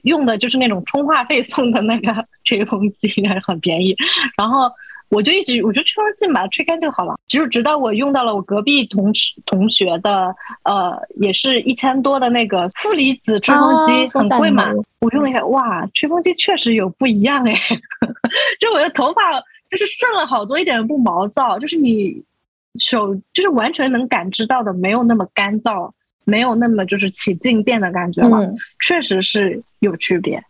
[0.04, 3.10] 用的就是那种充话费送的那个 吹风机，
[3.46, 3.96] 很便宜，
[4.38, 4.72] 然后。
[5.14, 7.20] 我就一直，我就吹风机把它吹干就好了。
[7.28, 9.12] 只有直到我用到了我隔壁同
[9.46, 10.34] 同学的，
[10.64, 14.72] 呃，也是一千多的那个负离子吹风机，很贵嘛。
[15.02, 17.54] 我用了一下，哇，吹风机确实有不一样哎。
[18.58, 19.22] 就我的头发
[19.70, 22.24] 就是顺了好多，一点都不毛躁，就是你
[22.80, 25.92] 手就是完全能感知到的，没有那么干燥，
[26.32, 28.40] 没有那么就是起静电的感觉了，
[28.80, 30.42] 确实是有区别。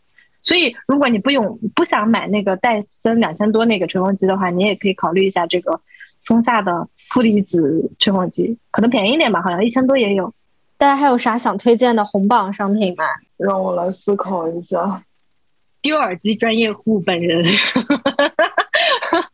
[0.44, 5.82] 所以，如果你不用不想买那个戴森两千多那个吹风机的话，你也可以考虑一下这个
[6.20, 10.32] 松下的负离子吹风机，可能便宜点吧，好像一千多也有。
[10.78, 13.06] 大家还有啥想推荐的红榜商品吗？
[13.38, 15.02] 让我来思考一下。
[15.82, 17.44] 丢耳机专业户本人，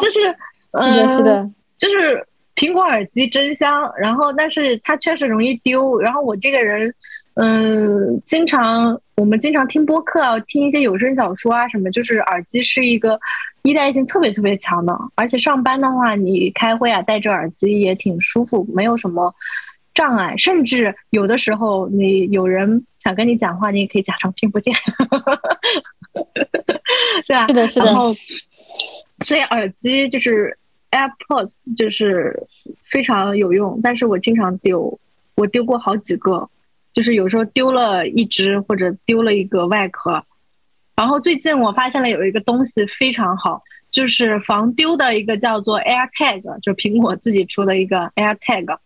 [0.00, 2.24] 就是，是的，是的，就是
[2.58, 6.92] 苹果耳机真香，然后但是它确实容易丢，然后我这个人。
[7.40, 13.16] 嗯，经常我们经常听播客啊，听一些有声小说啊，什么就是耳机是一个
[13.62, 19.32] 依赖性特别特别强的，而且上班的话，你开会啊戴着耳机也挺舒服，没有什么
[19.94, 24.74] 障碍，甚至有的时候你有人想跟你讲话，你也可以假装听不见，
[27.28, 27.46] 对啊？
[27.46, 27.86] 是的，是的。
[27.86, 28.12] 然后，
[29.20, 30.58] 所以耳机就是
[30.90, 32.46] AirPods 就是
[32.82, 34.98] 非常有用，但是我经常丢，
[35.34, 36.48] 我丢过好几个。
[36.94, 40.24] 就是有时候丢了一只或者丢了一个外壳，
[40.96, 43.62] 然后最近我发现了有一个东西非常好，
[43.92, 48.76] 就是防丢的一个叫做 AirTag，就苹果自己出的一个 AirTag，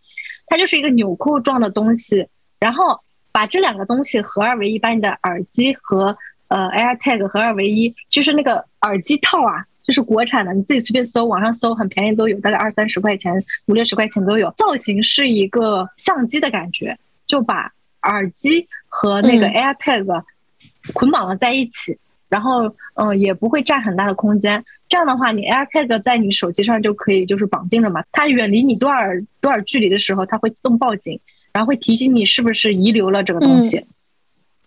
[0.45, 2.27] 它就是一个纽扣状的东西，
[2.59, 2.99] 然后
[3.31, 6.15] 把这两个东西合二为一，把你的耳机和
[6.49, 13.33] 呃 AirTag 合二为一，就是那个耳机套啊，就是国产的，你自己随便搜，网上搜很便宜都有，大概二三十块钱、
[13.67, 17.71] 五六十块钱都有，造型是一个相机的感觉，就把。
[18.05, 20.23] 耳机和那个 AirTag
[20.93, 24.61] 捆绑了在一起，然后嗯也不会占很大的空间。
[24.89, 28.03] 这样的话，你 AirTag 在你手机上就可以就是绑定了嘛。
[28.11, 28.99] 它远离你多少
[29.39, 31.17] 多少距离的时候，它会自动报警，
[31.53, 33.85] 然后会提醒你是不是遗留了这个东西。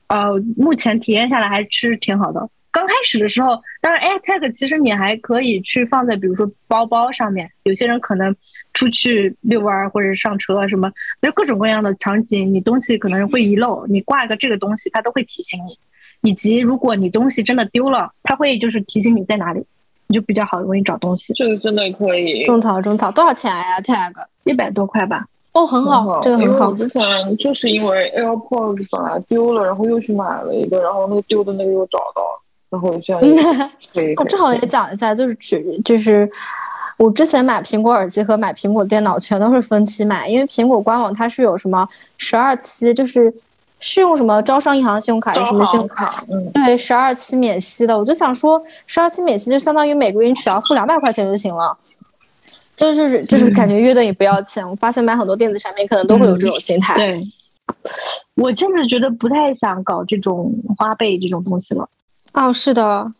[0.08, 2.48] 呃，目前体验下来还是挺好的。
[2.76, 8.34] 刚开始的时候，当然 AirTag 其实你还可以去放在比如说包包上面，有些人可能。
[8.76, 15.78] 出去遛弯或者上车什么，就各种各样的场景，你东西可能会遗漏，你挂个这个东西，它都会提醒你。
[16.28, 19.64] 以及如果你东西真的丢了，它会就是提醒你在哪里，
[20.08, 21.32] 你就比较好容易找东西。
[21.32, 24.12] 这个真的可以种草种草，多少钱呀？tag
[24.44, 25.24] 一百多块吧。
[25.52, 26.68] 哦，很好，这个很好。
[26.68, 27.02] 我之前
[27.38, 34.14] 就是因为 AirPods 本来丢了，然后又去买了一个，然后那个丢的那个又找到了，然后现在可以。
[34.16, 36.30] 我 正好也讲一下，就是只就是。
[36.98, 41.86] 我之前买苹果耳机和买苹果电脑全都是分期买，因为苹果官网它是有什么
[42.16, 43.30] 十二期，就是
[43.80, 47.94] 是用什么招商银行信用卡，有什么信用卡，嗯，对，十二期免息的。
[47.98, 51.76] 我就想说，十二期免息就相当于每个月你只要付两百块钱就行了，
[52.74, 54.66] 就是就是感觉约等于不要钱。
[54.66, 56.94] 我发现买很多电子产品可能都会有这种心态。
[56.94, 57.22] 对，
[58.36, 61.86] 我真的觉得不太想搞这种花呗这种东西了。
[62.36, 63.10] 哦，是的。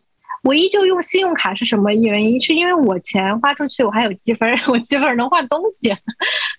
[0.43, 2.39] 我依旧用信用卡是什么原因？
[2.39, 5.93] 是因为我钱花出去，我还有积分， 我积分能换东西。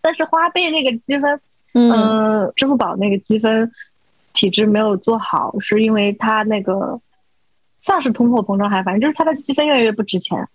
[0.02, 1.40] 但是花呗那个积分，
[1.72, 3.70] 嗯，支付宝那个积分
[4.34, 7.00] 体制没有做好，是因为它那个
[7.78, 10.46] 像是通货膨胀，还反正就是它的积分越来越不值钱。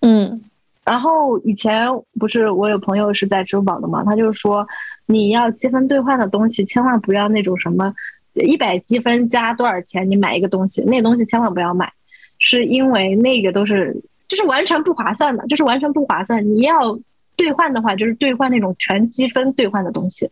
[0.00, 0.40] 嗯，
[0.84, 1.88] 然后以前
[2.20, 4.68] 不是我有朋友是在支付宝的嘛，他就说
[5.06, 7.92] 你要积分兑换的东西，千万不要那种什么
[8.44, 11.92] 一百积分加多少钱你买一个东西，那东西千万不要买。
[12.38, 16.44] 是因为那个都是就是完全不划算的，就是完全不划算。
[16.48, 16.96] 你要
[17.36, 20.30] 兑换的话，就是兑换那种全积分兑换的东西。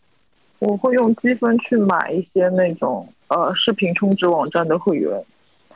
[0.61, 5.21] 我会用积分去买一些那种呃视频充值网站的会员。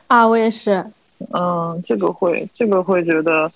[0.07, 0.85] 啊，我也是。
[1.33, 3.51] 嗯，这个会，这个会觉得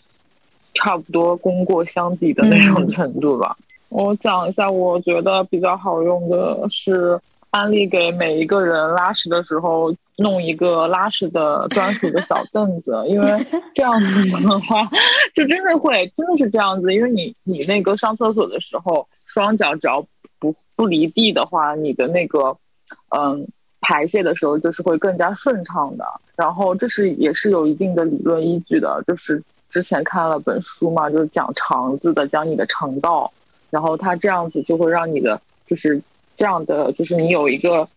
[0.73, 3.57] 差不多功过相抵的那种程度吧。
[3.89, 7.17] 我讲一下，我觉得比较好用的是
[7.55, 9.93] 安利给每一个人拉屎的时候。
[10.17, 13.27] 弄一个拉屎的专属的小凳子，因为
[13.73, 14.89] 这样子的话，
[15.35, 16.93] 就真的会真的是这样子。
[16.93, 20.01] 因为你你那个上厕所的时候，双脚只要
[20.39, 22.55] 不不离地的话，你的那个
[23.09, 23.45] 嗯
[23.81, 26.05] 排泄的时候就是会更加顺畅的。
[26.37, 33.29] 然后这是也是有一定的理论依据的，就是之前看了本书嘛，就是讲肠子的，讲你的肠道，
[33.69, 35.37] 然后它这样子就会让你的
[35.67, 36.01] 就是
[36.35, 37.87] 这样的，就是你有一个。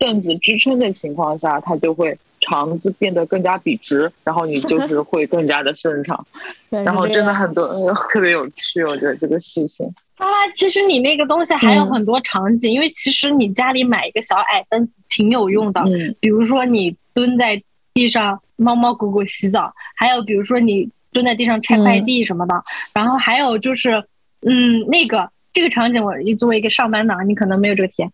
[0.00, 6.24] 凳子支撑的情况下，它就会肠子变得更加笔直，然后你就是会更加的顺畅。
[6.70, 9.84] 然后真的很多 特别有趣，我觉得这个事情。
[10.18, 15.80] 啊，其实你那个东西还有很多场景，因为其实你家里买一个小矮凳子挺有用的。
[15.88, 17.60] 嗯，比如说你蹲在
[17.92, 19.62] 地上，猫猫狗狗洗澡；
[19.96, 22.54] 还有比如说你蹲在地上拆快递什么的。
[22.94, 24.04] 然后还有就是，
[24.42, 28.10] 嗯，那个这个场景，我作为一个上班党，你可能没有这个体验。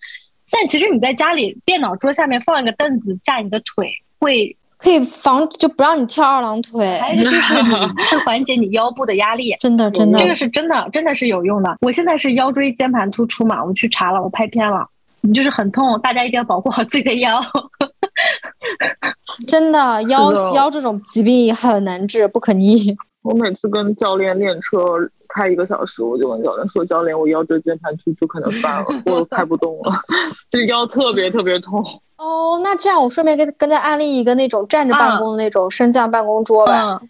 [0.50, 3.90] 但其实你在家里电脑桌下面放一个凳子架你的腿，
[4.20, 7.54] 会可以防就不让你跳二郎腿，还有一个就是
[8.10, 11.76] 会缓解你腰部的压力，真的真的，这个是真的真的是有用的。
[11.80, 14.86] 我现在是腰椎间盘突出嘛，我去查了，我拍片了，
[15.22, 17.42] 你就是很痛，大家一定要保护好自己的腰。
[19.48, 22.96] 真的腰腰这种疾病很难治，不可逆。
[23.24, 24.76] 我每次跟教练练车
[25.28, 29.92] 开一个小时，我就跟教练说：“教练，我腰椎间盘突出可能犯了，我开不动了，
[30.50, 31.82] 这腰特别特别痛。”
[32.18, 37.00] 哦，那这样我顺便跟跟家安利一个那种站着办公的那种升降办公桌吧。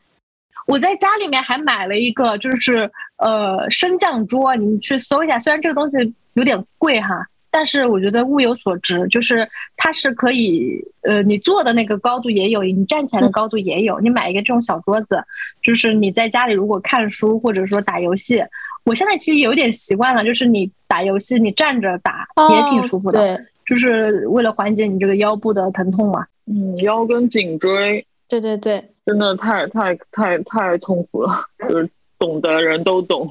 [0.66, 2.88] 我在家里面还买了一个，就是
[3.18, 7.26] 呃升降桌，你们去搜一下，虽然这个东西有点贵哈。
[7.56, 14.00] 但是我觉得物有所值，就是它是可以，呃，你坐的那个高度也有，你站起来的高度也有。
[14.00, 15.22] 你买一个这种小桌子，
[15.62, 18.42] 就是你在家里如果看书或者说打游戏，
[18.82, 26.26] 我现在其实有点习惯了，就是你打游戏你站着打也挺舒服的，对，就是为了缓解你这个腰部的疼痛嘛。
[26.46, 33.30] 嗯，腰跟颈椎，对对对，真的太太太太痛苦了，就是懂的人都懂。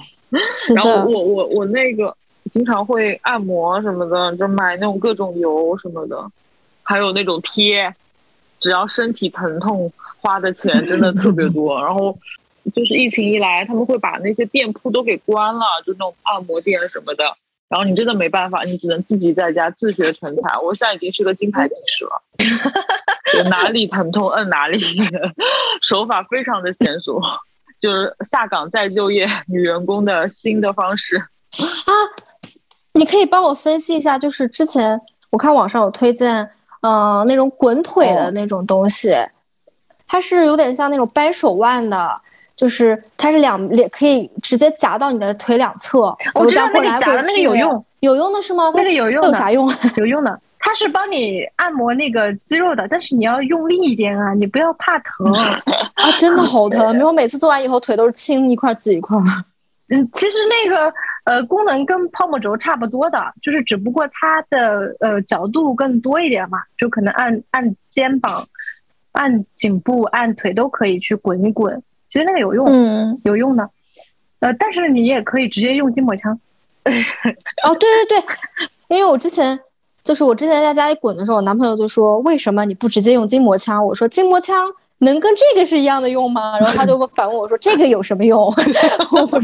[0.74, 2.16] 然后我我我那个。
[2.54, 6.24] 经常会按摩什么的，就买那种各种油什么的，
[6.84, 7.92] 还有那种贴，
[8.60, 11.84] 只要身体疼痛，花的钱真的特别多。
[11.84, 12.16] 然后
[12.76, 17.24] 就是疫情一来，他们会把那些店铺都给关了，就那种按摩店什么的。
[17.70, 20.60] 然后你真的没办法，你只能自己在家自学成才。
[20.60, 22.22] 我现在已经是个金牌技师了，
[23.34, 24.80] 就哪里疼痛摁哪里，
[25.82, 27.20] 手法非常的娴熟，
[27.82, 31.26] 就是下岗再就业女员工的新的方式啊。
[32.94, 35.00] 你可以帮我分析一下，就是之前
[35.32, 36.50] 我看网上有推荐，
[36.82, 39.16] 嗯，那种滚腿的那种东西，
[40.08, 42.10] 它是有点像那种掰手腕的，
[42.56, 46.16] 就是它是两两可以直接夹到你的腿两侧。
[46.36, 48.72] 我知道那个夹的那个有用，有用的是吗？
[48.76, 49.68] 那个有用有啥用？
[49.98, 55.60] 有用的，它是帮你按摩那个肌肉的，但是你要用力一点啊，你不要怕疼啊，
[56.20, 56.98] 真的好疼！
[57.02, 59.18] 我每次做完以后腿都是青一块紫一块。
[59.94, 60.94] 嗯，其实那个。
[61.26, 68.46] 呃，功能跟泡沫轴差不多的，就是只不过它的呃角度更多一点嘛，就可能按按肩膀、
[69.14, 71.82] 按颈部、按腿都可以去滚一滚。
[72.12, 73.70] 其实那个有用，嗯，有用的。
[74.42, 76.38] 呃，但是你也可以直接用筋膜枪。
[76.84, 78.36] 哦，对对对，
[78.90, 79.58] 因为我之前
[80.04, 84.70] 就是我之前在家里滚的时候，我男朋友就说：“为什么你不直接用筋膜枪？”我说：“筋膜枪。”
[85.04, 86.58] 能跟这个是一样的用吗？
[86.60, 88.42] 然后他就反问我说：“这个有什么用？”
[89.12, 89.40] 我说：“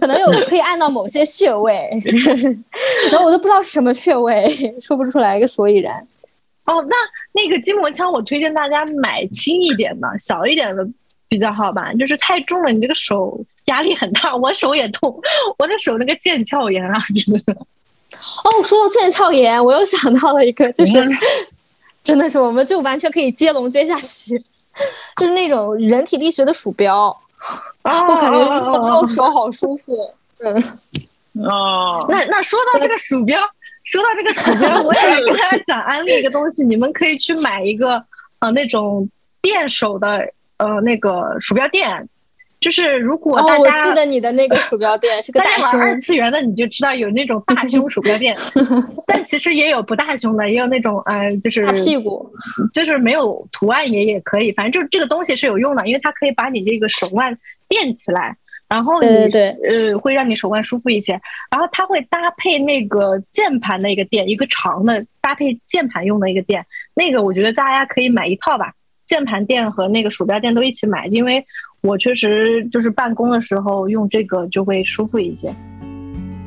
[0.00, 1.90] 可能有可以按到某些穴位。
[3.10, 5.94] ”然后我都不知道是什么穴位，说不出来一个所以然。
[6.64, 6.96] 哦，那
[7.32, 10.86] 那个筋膜枪，我推荐大家买轻一点的、小一点的
[11.28, 11.92] 比较好吧？
[11.94, 15.16] 就是太重了，你这个手压力很大，我手也痛，
[15.58, 16.94] 我的手那个腱鞘炎啊，
[17.24, 17.52] 真的。
[17.52, 21.08] 哦，说到腱鞘炎，我又想到了一个，就是。
[22.06, 24.38] 真的是，我们就完全可以接龙接下去，
[25.16, 27.08] 就是那种人体力学的鼠标，
[27.82, 30.14] 我感觉用手好舒服。
[30.38, 30.54] 嗯，
[31.44, 33.40] 哦，那那说到这个鼠标，
[33.82, 38.00] 说到这个鼠标，我也跟大家讲安利一个东西，你们可以去买一个
[38.38, 39.08] 呃那种
[39.42, 40.20] 电手的
[40.58, 42.08] 呃那个鼠标垫。
[42.66, 45.80] 就是如果大家，我记得你的那个鼠标垫是个大胸。
[45.80, 48.34] 二次元的你就知道有那种大胸鼠标垫，
[49.06, 52.28] 但其实也有不大胸的，也有那种呃，就是大屁股，
[52.72, 54.50] 就是没有图案也也可以。
[54.50, 57.38] 反正就是这个东西是有用的，因为它可以把你这个手腕
[57.68, 58.36] 垫起来，
[58.68, 61.12] 然后你对呃会让你手腕舒服一些。
[61.52, 68.72] 然后它会搭配那个键盘的一个垫，一个长的搭配键盘用的一个垫，那个我觉得大家可以买一套吧，
[69.06, 71.44] 键盘垫和那个鼠标垫都一起买，因为。
[71.82, 75.54] 我确实就是办公的时候用这个就会舒服一些。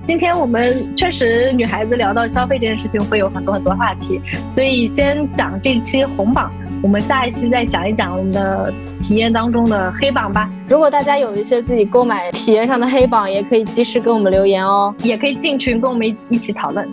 [0.05, 4.19] 今天我们确实女孩子聊到消费这件事情会有很多很多话题，
[4.51, 6.51] 所以先讲这期红榜，
[6.83, 10.51] 我们下一期再讲一讲我们的体验当中的黑榜吧。
[10.67, 16.85] 如果大家有一些自己购买体验上的黑榜，也可以及时给我们留言哦，也可以进群跟我们一一起讨论。